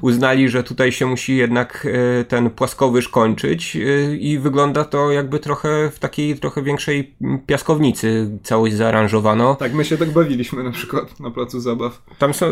[0.00, 1.86] uznali, że tutaj się musi jednak
[2.20, 7.14] e, ten płaskowyż kończyć e, i wygląda to jakby trochę w takiej trochę większej
[7.46, 9.54] piaskownicy całość zaaranżowano.
[9.54, 12.02] Tak, my się tak bawiliśmy na przykład na placu zabaw.
[12.18, 12.46] Tam są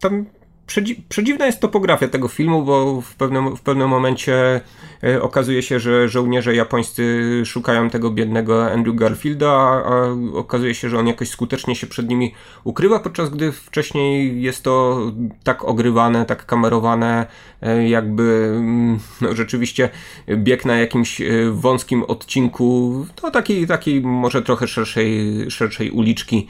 [0.00, 0.24] tam
[0.66, 4.60] Przedzi przedziwna jest topografia tego filmu, bo w pewnym, w pewnym momencie
[5.04, 10.88] e, okazuje się, że żołnierze japońscy szukają tego biednego Andrew Garfielda, a, a, okazuje się,
[10.88, 12.34] że on jakoś skutecznie się przed nimi
[12.64, 15.00] ukrywa, podczas gdy wcześniej jest to
[15.44, 17.26] tak ogrywane, tak kamerowane,
[17.62, 19.88] e, jakby mm, no, rzeczywiście
[20.36, 26.48] bieg na jakimś e, wąskim odcinku, no takiej, takiej może trochę szerszej, szerszej uliczki.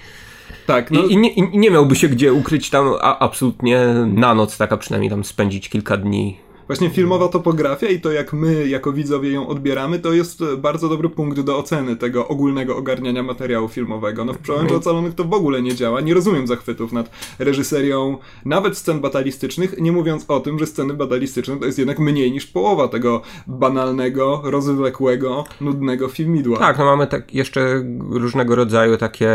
[0.66, 1.02] Tak, no...
[1.02, 4.72] I, i, nie, I, nie, miałby się gdzie ukryć tam a, absolutnie na noc, tak
[4.72, 6.36] a przynajmniej tam spędzić kilka dni
[6.73, 11.09] Właśnie filmowa topografia i to jak my jako widzowie ją odbieramy, to jest bardzo dobry
[11.09, 14.25] punkt do oceny tego ogólnego ogarniania materiału filmowego.
[14.25, 16.01] No w Przełęczy Ocalonych to w ogóle nie działa.
[16.01, 21.57] Nie rozumiem zachwytów nad reżyserią nawet scen batalistycznych, nie mówiąc o tym, że sceny batalistyczne
[21.57, 26.59] to jest jednak mniej niż połowa tego banalnego, rozwlekłego, nudnego filmidła.
[26.59, 29.31] Tak, no mamy tak jeszcze różnego rodzaju takie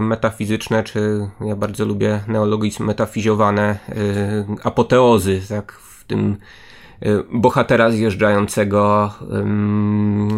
[0.00, 6.36] metafizyczne, czy ja bardzo lubię neologizm metafizjowane, yy, apoteozy, tak, w tym
[7.32, 9.12] bohatera zjeżdżającego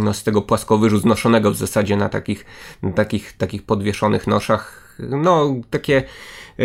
[0.03, 2.45] no, z tego płaskowyżu, znoszonego w zasadzie na takich,
[2.83, 4.95] na takich, takich podwieszonych noszach.
[4.99, 6.05] No, takie y,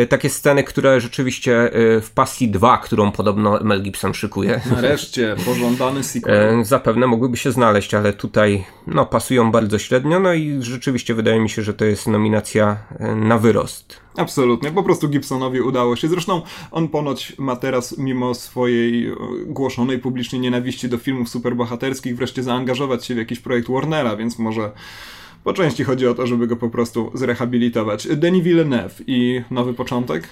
[0.10, 4.62] takie sceny, które rzeczywiście y, w Pasji 2, którą podobno Mel Gibson szykuje.
[4.76, 6.64] Nareszcie, pożądany sequel.
[6.64, 11.50] Zapewne mogłyby się znaleźć, ale tutaj no, pasują bardzo średnio, no i rzeczywiście wydaje mi
[11.50, 12.78] się, że to jest nominacja
[13.16, 14.00] na wyrost.
[14.18, 16.08] Absolutnie, po prostu Gibsonowi udało się.
[16.08, 19.16] Zresztą on ponoć ma teraz, mimo swojej e,
[19.46, 24.72] głoszonej publicznie nienawiści do filmów superbohaterskich, wreszcie zaangażować się w jakiś projekt Warnera, więc może
[25.50, 28.08] po części chodzi o to, żeby go po prostu zrehabilitować.
[28.16, 30.30] Denis Villeneuve i Nowy Początek?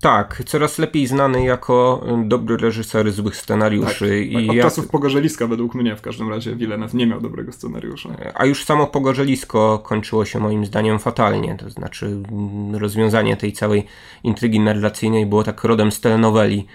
[0.00, 4.08] Tak, coraz lepiej znany jako dobry reżyser złych scenariuszy.
[4.08, 4.56] Tak, i tak.
[4.56, 8.08] Od czasów Pogorzeliska według mnie w każdym razie Villeneuve nie miał dobrego scenariusza.
[8.34, 13.84] A już samo Pogorzelisko kończyło się moim zdaniem fatalnie, to znaczy mm, rozwiązanie tej całej
[14.24, 16.66] intrygi narracyjnej było tak rodem z telenoweli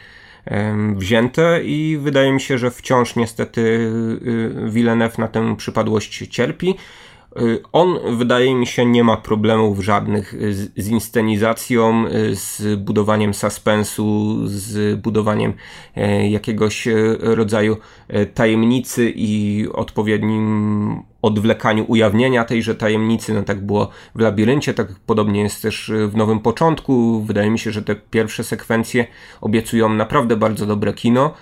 [0.95, 6.75] wzięte i wydaje mi się, że wciąż niestety y, Villeneuve na tę przypadłość cierpi.
[7.41, 13.33] Y, on, wydaje mi się, nie ma problemów żadnych z, z inscenizacją, y, z budowaniem
[13.33, 15.53] suspensu, z budowaniem
[15.95, 17.77] e, jakiegoś e, rodzaju
[18.07, 23.33] e, tajemnicy i odpowiednim odwlekaniu ujawnienia tejże tajemnicy.
[23.33, 27.21] No tak było w labiryncie, tak podobnie jest też w nowym początku.
[27.21, 29.05] Wydaje mi się, że te pierwsze sekwencje
[29.41, 31.33] obiecują naprawdę bardzo dobre kino.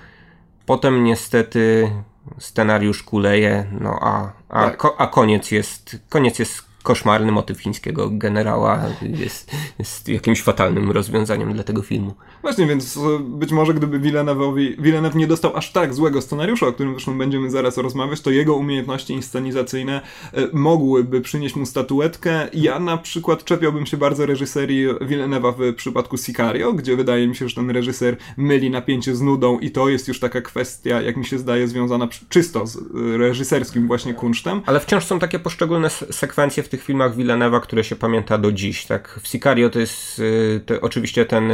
[0.66, 1.92] Potem niestety
[2.38, 4.78] scenariusz kuleje, no a, a, tak.
[4.78, 11.54] ko, a koniec jest, koniec jest koszmarny motyw chińskiego generała jest, jest jakimś fatalnym rozwiązaniem
[11.54, 12.14] dla tego filmu.
[12.42, 16.74] Właśnie, więc e, być może gdyby Villeneuve'owi, Villeneuve nie dostał aż tak złego scenariusza, o
[16.74, 20.02] którym zresztą będziemy zaraz rozmawiać, to jego umiejętności inscenizacyjne
[20.34, 22.48] e, mogłyby przynieść mu statuetkę.
[22.54, 27.50] Ja na przykład czepiałbym się bardzo reżyserii Villeneuve'a w przypadku Sicario, gdzie wydaje mi się,
[27.50, 31.26] że ten reżyser myli napięcie z nudą i to jest już taka kwestia, jak mi
[31.26, 32.82] się zdaje, związana czysto z e,
[33.18, 34.62] reżyserskim właśnie kunsztem.
[34.66, 38.86] Ale wciąż są takie poszczególne sekwencje w tych filmach Villeneuve'a, które się pamięta do dziś,
[38.86, 39.20] tak?
[39.24, 40.22] W Sicario to jest
[40.66, 41.52] to oczywiście ten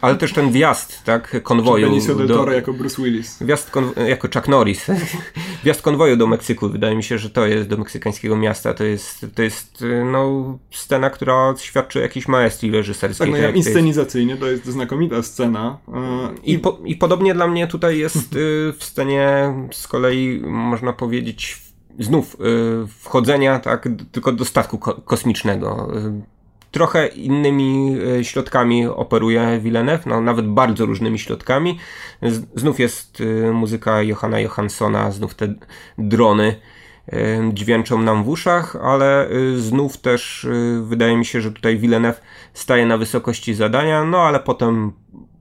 [0.00, 1.86] ale też ten wjazd, tak, konwoju.
[1.86, 3.42] Benicio del Toro jako Bruce Willis.
[3.42, 3.72] Wjazd
[4.08, 4.86] jako Chuck Norris.
[5.64, 6.68] wjazd konwoju do Meksyku.
[6.68, 8.74] Wydaje mi się, że to jest do meksykańskiego miasta.
[8.74, 13.26] To jest, to jest no, scena, która świadczy o jakiejś maestrii reżyserskiej.
[13.26, 15.78] Tak, no ja, inscenizacyjnie to jest znakomita scena.
[16.42, 20.92] I, I, po, I podobnie dla mnie tutaj jest y, w scenie z kolei, można
[20.92, 21.67] powiedzieć,
[21.98, 25.88] znów y, wchodzenia tak, tylko do statku ko kosmicznego
[26.70, 31.78] trochę innymi e, środkami operuje Villeneuve, no, nawet bardzo różnymi środkami.
[32.54, 33.22] Znów jest
[33.52, 35.54] muzyka Johanna Johanssona, znów te
[35.98, 36.54] drony
[37.52, 40.46] dźwięczą nam w uszach, ale znów też
[40.82, 42.20] wydaje mi się, że tutaj Villeneuve
[42.54, 44.92] staje na wysokości zadania, no ale potem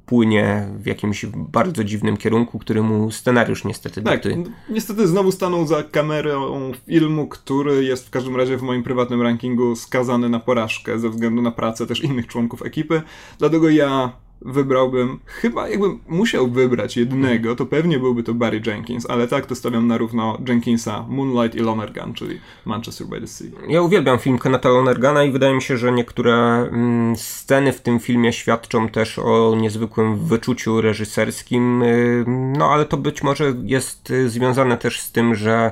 [0.08, 4.44] płynie w jakimś bardzo dziwnym kierunku, który mu scenariusz niestety tak, dyktuje.
[4.70, 9.76] Niestety znowu stanął za kamerą filmu, który jest w każdym razie w moim prywatnym rankingu
[9.76, 13.02] skazany na porażkę ze względu na pracę też innych członków ekipy.
[13.40, 14.12] Dlatego ja
[14.42, 19.56] wybrałbym, chyba jakbym musiał wybrać jednego, to pewnie byłby to Barry Jenkins, ale tak to
[19.56, 23.48] stawiam na równo Jenkinsa, Moonlight i Lonergan, czyli Manchester by the Sea.
[23.68, 28.00] Ja uwielbiam film Kenneta Lonergana i wydaje mi się, że niektóre mm, sceny w tym
[28.00, 32.26] filmie świadczą też o niezwykłym wyczuciu reżyserskim, y,
[32.58, 35.72] no ale to być może jest y, związane też z tym, że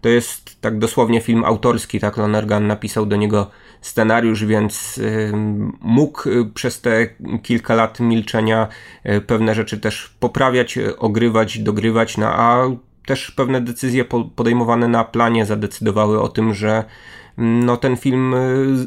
[0.00, 3.50] to jest tak dosłownie film autorski, tak Lonergan napisał do niego
[3.80, 5.00] scenariusz, więc
[5.80, 7.06] mógł y, przez te
[7.42, 8.68] kilka lat milczenia
[9.06, 12.70] y, pewne rzeczy też poprawiać, y, ogrywać, dogrywać, no a
[13.06, 14.04] też pewne decyzje
[14.36, 16.84] podejmowane na planie zadecydowały o tym, że
[17.38, 18.34] mm, no, ten film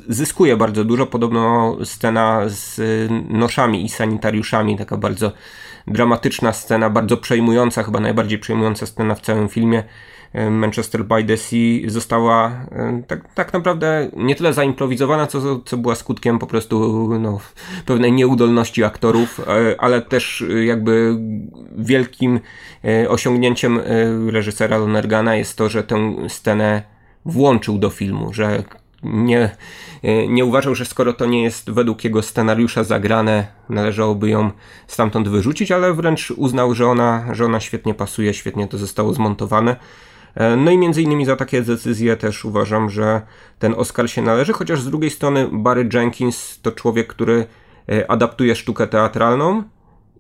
[0.10, 1.06] zyskuje bardzo dużo.
[1.06, 2.82] Podobno scena z
[3.30, 5.32] noszami i sanitariuszami, taka bardzo
[5.88, 9.84] dramatyczna scena, bardzo przejmująca, chyba najbardziej przejmująca scena w całym filmie.
[10.52, 12.66] Manchester by the Sea została
[13.08, 17.40] tak, tak naprawdę nie tyle zaimprowizowana, co, co była skutkiem po prostu no,
[17.86, 21.18] pewnej nieudolności aktorów, e, ale też jakby
[21.78, 22.40] wielkim
[22.86, 23.82] e, osiągnięciem e,
[24.32, 26.84] reżysera Lonergana jest to, że tę scenę
[27.26, 28.64] włączył do filmu, że
[29.04, 29.56] nie,
[30.30, 34.52] nie uważał, że skoro to nie jest według jego scenariusza zagrane, należałoby ją
[34.88, 39.76] stamtąd wyrzucić, ale wręcz uznał, że ona, że ona świetnie pasuje, świetnie to zostało zmontowane.
[40.36, 43.22] E, no i między innymi za takie decyzje też uważam, że
[43.60, 47.46] ten Oscar się należy, chociaż z drugiej strony Barry Jenkins to człowiek, który
[47.90, 49.64] e, adaptuje sztukę teatralną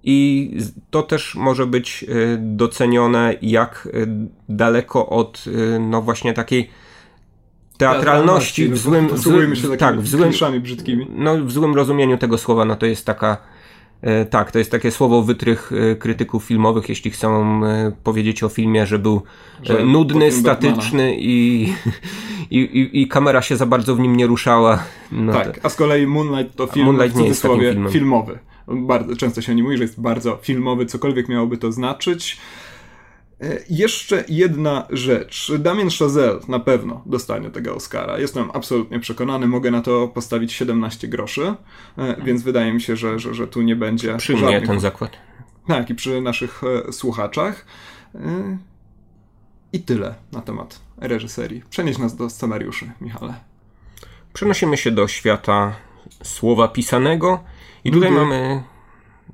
[0.03, 0.51] i
[0.89, 2.07] to też może być e,
[2.37, 3.89] docenione, jak
[4.49, 5.45] daleko od
[5.79, 6.69] no właśnie takiej
[7.77, 11.07] teatralności w złym, w złym, tak, w złym, brzydkimi.
[11.09, 13.37] No, w złym rozumieniu tego słowa, no to jest taka
[14.29, 18.85] tak, to jest takie słowo wytrych e, krytyków filmowych, jeśli chcą e, powiedzieć o filmie,
[18.85, 19.21] że był
[19.63, 21.63] że nudny, statyczny i,
[22.51, 24.83] i, i, i, kamera się za bardzo w nim nie ruszała.
[25.11, 25.65] No tak, to...
[25.65, 28.39] a z kolei Moonlight to film Moonlight w cudzysłowie filmowy.
[28.67, 32.37] Bardzo często się nie mówi, że jest bardzo filmowy, cokolwiek miałoby to znaczyć.
[33.41, 35.51] E, jeszcze jedna rzecz.
[35.59, 38.19] Damien Chazelle na pewno dostanie tego Oscara.
[38.19, 41.55] Jestem absolutnie przekonany, mogę na to postawić 17 groszy,
[41.97, 44.17] e, więc wydaje mi się, że, że, że tu nie będzie.
[44.17, 44.59] Przy żadnych...
[44.59, 45.11] mnie ten zakład.
[45.67, 47.65] Tak, i przy naszych e, słuchaczach.
[49.73, 51.63] I tyle na temat reżyserii.
[51.69, 53.33] Przenieś nas do scenariuszy, Michale.
[54.33, 55.75] Przenosimy się do świata
[56.23, 57.43] słowa pisanego.
[57.83, 58.23] I tutaj Nudy.
[58.23, 58.63] mamy.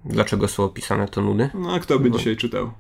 [0.05, 1.49] Dlaczego słowo pisane to nudy?
[1.53, 2.18] No, a kto by Bo...
[2.18, 2.72] dzisiaj czytał?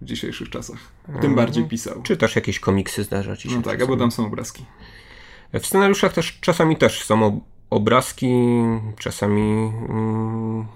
[0.00, 0.78] W dzisiejszych czasach.
[1.20, 2.02] Tym bardziej pisał.
[2.02, 3.56] Czy też jakieś komiksy zdarza ci się?
[3.56, 4.64] No tak, albo tam są obrazki.
[5.52, 7.40] W scenariuszach też czasami też są
[7.70, 8.34] obrazki,
[8.98, 10.66] czasami mm,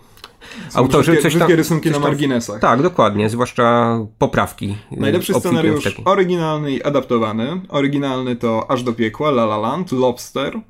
[0.75, 1.51] autorzy coś tam...
[1.53, 2.61] rysunki na marginesach.
[2.61, 4.77] Tak, dokładnie, zwłaszcza poprawki.
[4.91, 7.61] Najlepszy scenariusz oryginalny i adaptowany.
[7.69, 10.61] Oryginalny to Aż do piekła, La La Land, Lobster,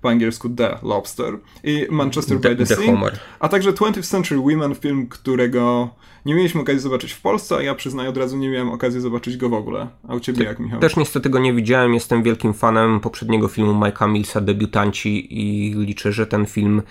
[0.00, 3.18] po angielsku The Lobster i Manchester by the, the Sea, Homer.
[3.40, 5.88] a także 20th Century Women, film, którego
[6.24, 9.36] nie mieliśmy okazji zobaczyć w Polsce, a ja przyznaję od razu nie miałem okazji zobaczyć
[9.36, 9.88] go w ogóle.
[10.08, 10.80] A u ciebie jak, Michał?
[10.80, 16.12] Też niestety go nie widziałem, jestem wielkim fanem poprzedniego filmu Mike'a Millsa, Debiutanci i liczę,
[16.12, 16.82] że ten film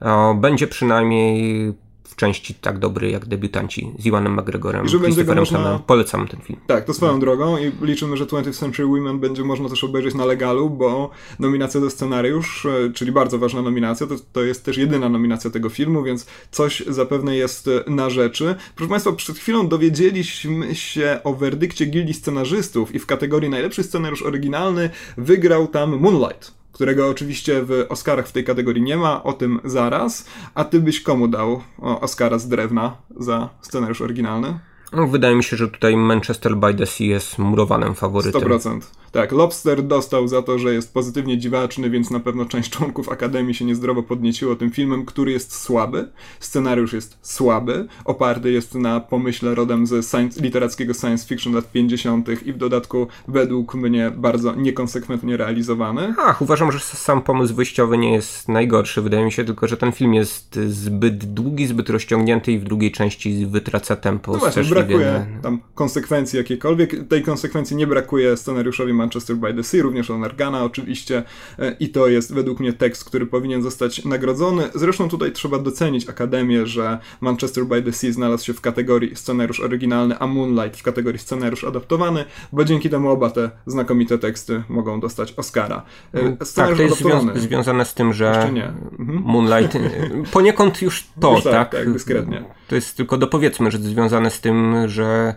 [0.00, 1.72] o, będzie przynajmniej
[2.20, 5.78] części tak dobry jak debiutanci z Iwanem McGregorem, że będzie go można...
[5.86, 6.60] Polecam ten film.
[6.66, 10.24] Tak, to swoją drogą i liczymy, że 20th Century Women będzie można też obejrzeć na
[10.24, 15.08] legalu, bo nominacja do scenariusz, e, czyli bardzo ważna nominacja, to, to jest też jedyna
[15.08, 18.54] nominacja tego filmu, więc coś zapewne jest e, na rzeczy.
[18.74, 24.22] Proszę Państwa, przed chwilą dowiedzieliśmy się o werdykcie gildii scenarzystów i w kategorii najlepszy scenariusz
[24.22, 29.60] oryginalny wygrał tam Moonlight którego oczywiście w Oscarach w tej kategorii nie ma, o tym
[29.64, 30.26] zaraz.
[30.54, 34.58] A ty byś komu dał Oscara z drewna za scenariusz oryginalny?
[34.92, 38.42] No, wydaje mi się, że tutaj Manchester by the Sea jest murowanym faworytem.
[38.42, 38.80] 100%.
[39.12, 43.54] Tak, Lobster dostał za to, że jest pozytywnie dziwaczny, więc na pewno część członków Akademii
[43.54, 46.08] się niezdrowo podnieciło tym filmem, który jest słaby.
[46.40, 52.28] Scenariusz jest słaby, oparty jest na pomyśle rodem ze science, literackiego science fiction lat 50.
[52.46, 56.14] i w dodatku według mnie bardzo niekonsekwentnie realizowany.
[56.18, 59.02] Ach, uważam, że sam pomysł wyjściowy nie jest najgorszy.
[59.02, 62.92] Wydaje mi się tylko, że ten film jest zbyt długi, zbyt rozciągnięty i w drugiej
[62.92, 64.32] części wytraca tempo.
[64.32, 67.08] No właśnie, brakuje tam konsekwencji jakiejkolwiek.
[67.08, 71.22] Tej konsekwencji nie brakuje scenariuszowi Manchester by the Sea, również Onergana oczywiście
[71.58, 74.70] e, i to jest według mnie tekst, który powinien zostać nagrodzony.
[74.74, 79.60] Zresztą tutaj trzeba docenić Akademię, że Manchester by the Sea znalazł się w kategorii scenariusz
[79.60, 85.00] oryginalny, a Moonlight w kategorii scenariusz adaptowany, bo dzięki temu oba te znakomite teksty mogą
[85.00, 85.82] dostać Oscara.
[86.14, 89.22] E, mm, tak, to jest zwią związane z tym, że mhm.
[89.24, 89.78] Moonlight,
[90.32, 91.70] poniekąd już to, już tak, tak?
[91.70, 92.59] tak, dyskretnie.
[92.70, 95.34] To jest tylko dopowiedzmy, że związane z tym, że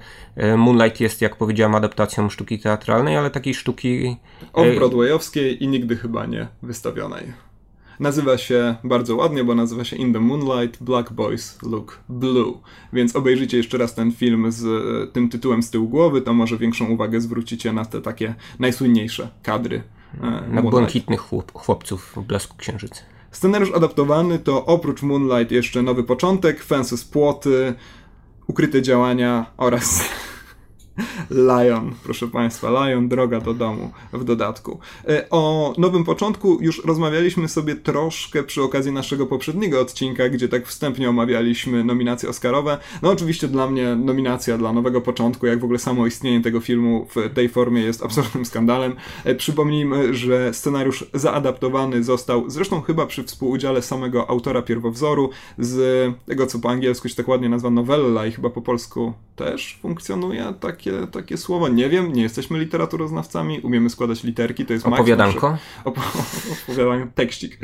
[0.57, 4.17] Moonlight jest, jak powiedziałem, adaptacją sztuki teatralnej, ale takiej sztuki.
[4.53, 7.33] Off-Broadwayowskiej i nigdy chyba nie wystawionej.
[7.99, 12.53] Nazywa się bardzo ładnie, bo nazywa się In the Moonlight Black Boys Look Blue.
[12.93, 16.57] Więc obejrzyjcie jeszcze raz ten film z e, tym tytułem z tyłu głowy, to może
[16.57, 19.83] większą uwagę zwrócicie na te takie najsłynniejsze kadry.
[20.21, 23.12] E, na błękitnych chłop, chłopców w blasku księżyca.
[23.33, 27.73] Scenariusz adaptowany to oprócz Moonlight jeszcze Nowy Początek, Fences Płoty,
[28.47, 30.09] Ukryte Działania oraz
[31.29, 34.79] Lion, proszę Państwa, Lion, droga do domu w dodatku.
[35.07, 40.67] E, o nowym początku już rozmawialiśmy sobie troszkę przy okazji naszego poprzedniego odcinka, gdzie tak
[40.67, 42.77] wstępnie omawialiśmy nominacje Oscarowe.
[43.01, 47.07] No oczywiście dla mnie nominacja dla nowego początku, jak w ogóle samo istnienie tego filmu
[47.15, 48.95] w tej formie jest absolutnym skandalem.
[49.23, 56.47] E, przypomnijmy, że scenariusz zaadaptowany został, zresztą chyba przy współudziale samego autora pierwowzoru, z tego
[56.47, 60.82] co po angielsku się tak ładnie nazywa novella i chyba po polsku też funkcjonuje tak
[60.83, 61.67] takie, takie słowo.
[61.67, 65.57] Nie wiem, nie jesteśmy literaturoznawcami, umiemy składać literki, to jest Opowiadanko?
[65.83, 65.97] Op
[66.67, 67.59] opowiadanko, tekścik.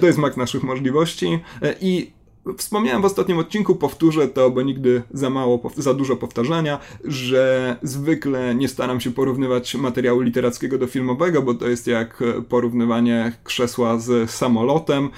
[0.00, 1.38] To jest mak naszych możliwości
[1.80, 2.10] i
[2.56, 8.54] Wspomniałem w ostatnim odcinku, powtórzę to, bo nigdy za mało, za dużo powtarzania, że zwykle
[8.54, 14.30] nie staram się porównywać materiału literackiego do filmowego, bo to jest jak porównywanie krzesła z
[14.30, 15.08] samolotem,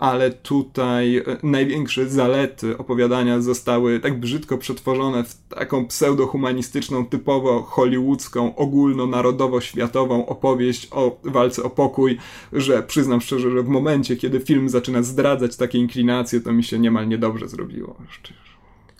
[0.00, 10.26] ale tutaj największe zalety opowiadania zostały tak brzydko przetworzone w taką pseudohumanistyczną, typowo hollywoodzką, ogólnonarodowo-światową
[10.26, 12.18] opowieść o walce o pokój,
[12.52, 16.73] że przyznam szczerze, że w momencie, kiedy film zaczyna zdradzać takie inklinacje, to mi się
[16.74, 17.96] się niemal niedobrze zrobiło.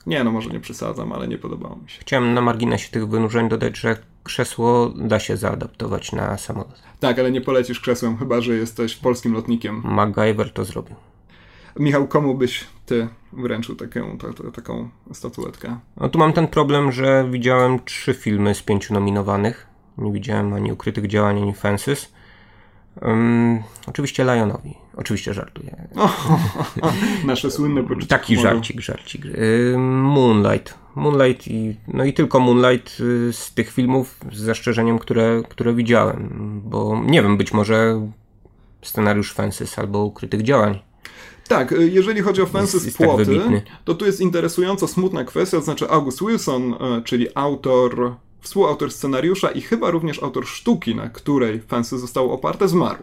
[0.07, 2.01] Nie, no może nie przesadzam, ale nie podobało mi się.
[2.01, 6.83] Chciałem na marginesie tych wynurzeń dodać, że krzesło da się zaadaptować na samolot.
[7.01, 9.83] Tak, ale nie polecisz krzesłem, chyba że jesteś polskim lotnikiem.
[9.85, 10.97] MacGyver to zrobił.
[11.79, 14.19] Michał, komu byś ty wręczył taką,
[14.55, 15.79] taką statuetkę?
[15.97, 19.67] No tu mam ten problem, że widziałem trzy filmy z pięciu nominowanych.
[19.99, 22.13] Nie widziałem ani Ukrytych Działań, ani Fences.
[23.03, 24.84] Um, oczywiście Lionowi.
[24.97, 25.89] Oczywiście żartuję.
[27.25, 28.55] nasze słynne poczucie Taki humoru.
[28.55, 29.23] żarcik, żarcik.
[29.79, 30.79] Moonlight.
[30.95, 36.31] Moonlight i, no i tylko Moonlight y, z tych filmów z zastrzeżeniem, które, które widziałem.
[36.65, 38.09] Bo nie wiem, być może
[38.83, 40.79] scenariusz Fences albo Ukrytych Działań.
[41.49, 45.57] Tak, y, jeżeli chodzi o Fences tak Płoty, tak to tu jest interesująco smutna kwestia,
[45.57, 51.09] to znaczy August Wilson, y, czyli autor współautor scenariusza i chyba również autor sztuki, na
[51.09, 53.03] której Fences zostało oparte, zmarł.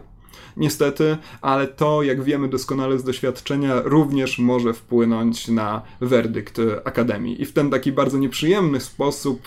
[0.56, 7.42] Niestety, ale to, jak wiemy doskonale z doświadczenia, również może wpłynąć na werdykt Akademii.
[7.42, 9.46] I w ten taki bardzo nieprzyjemny sposób,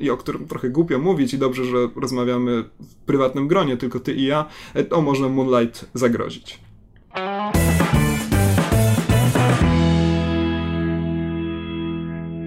[0.00, 4.14] i o którym trochę głupio mówić, i dobrze, że rozmawiamy w prywatnym gronie, tylko ty
[4.14, 4.48] i ja,
[4.88, 6.60] to może Moonlight zagrozić.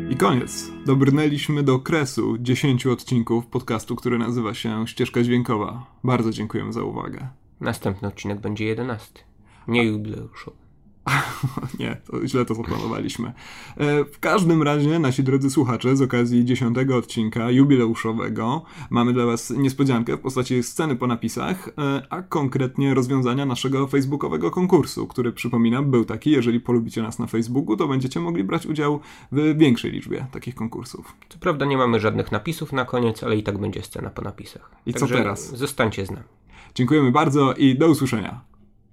[0.10, 0.72] I koniec.
[0.86, 5.86] Dobrnęliśmy do kresu 10 odcinków podcastu, który nazywa się Ścieżka Dźwiękowa.
[6.04, 7.28] Bardzo dziękuję za uwagę.
[7.62, 9.24] Następny odcinek będzie 11.
[9.68, 10.70] Nie jubileuszowy.
[11.80, 13.34] Nie, to źle to zaplanowaliśmy.
[13.78, 19.50] E, w każdym razie, nasi drodzy słuchacze, z okazji dziesiątego odcinka jubileuszowego mamy dla Was
[19.50, 25.92] niespodziankę w postaci sceny po napisach, e, a konkretnie rozwiązania naszego facebookowego konkursu, który przypominam
[25.92, 29.00] był taki, jeżeli polubicie nas na Facebooku, to będziecie mogli brać udział
[29.32, 31.16] w większej liczbie takich konkursów.
[31.30, 34.72] Co prawda nie mamy żadnych napisów na koniec, ale i tak będzie scena po napisach.
[34.86, 35.58] I Także co teraz?
[35.58, 36.39] Zostańcie z nami.
[36.76, 38.42] Dziękujemy bardzo i do usłyszenia.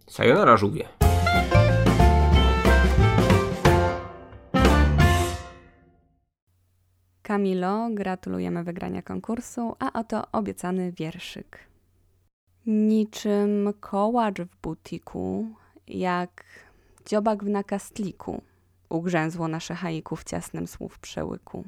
[0.07, 0.89] Sayonara żółwie.
[7.23, 11.59] Kamilo, gratulujemy wygrania konkursu, a oto obiecany wierszyk.
[12.67, 15.47] Niczym kołacz w butiku,
[15.89, 16.45] jak
[17.07, 18.43] dziobak w nakastliku,
[18.89, 21.65] ugrzęzło nasze haiku w ciasnym słów przełyku.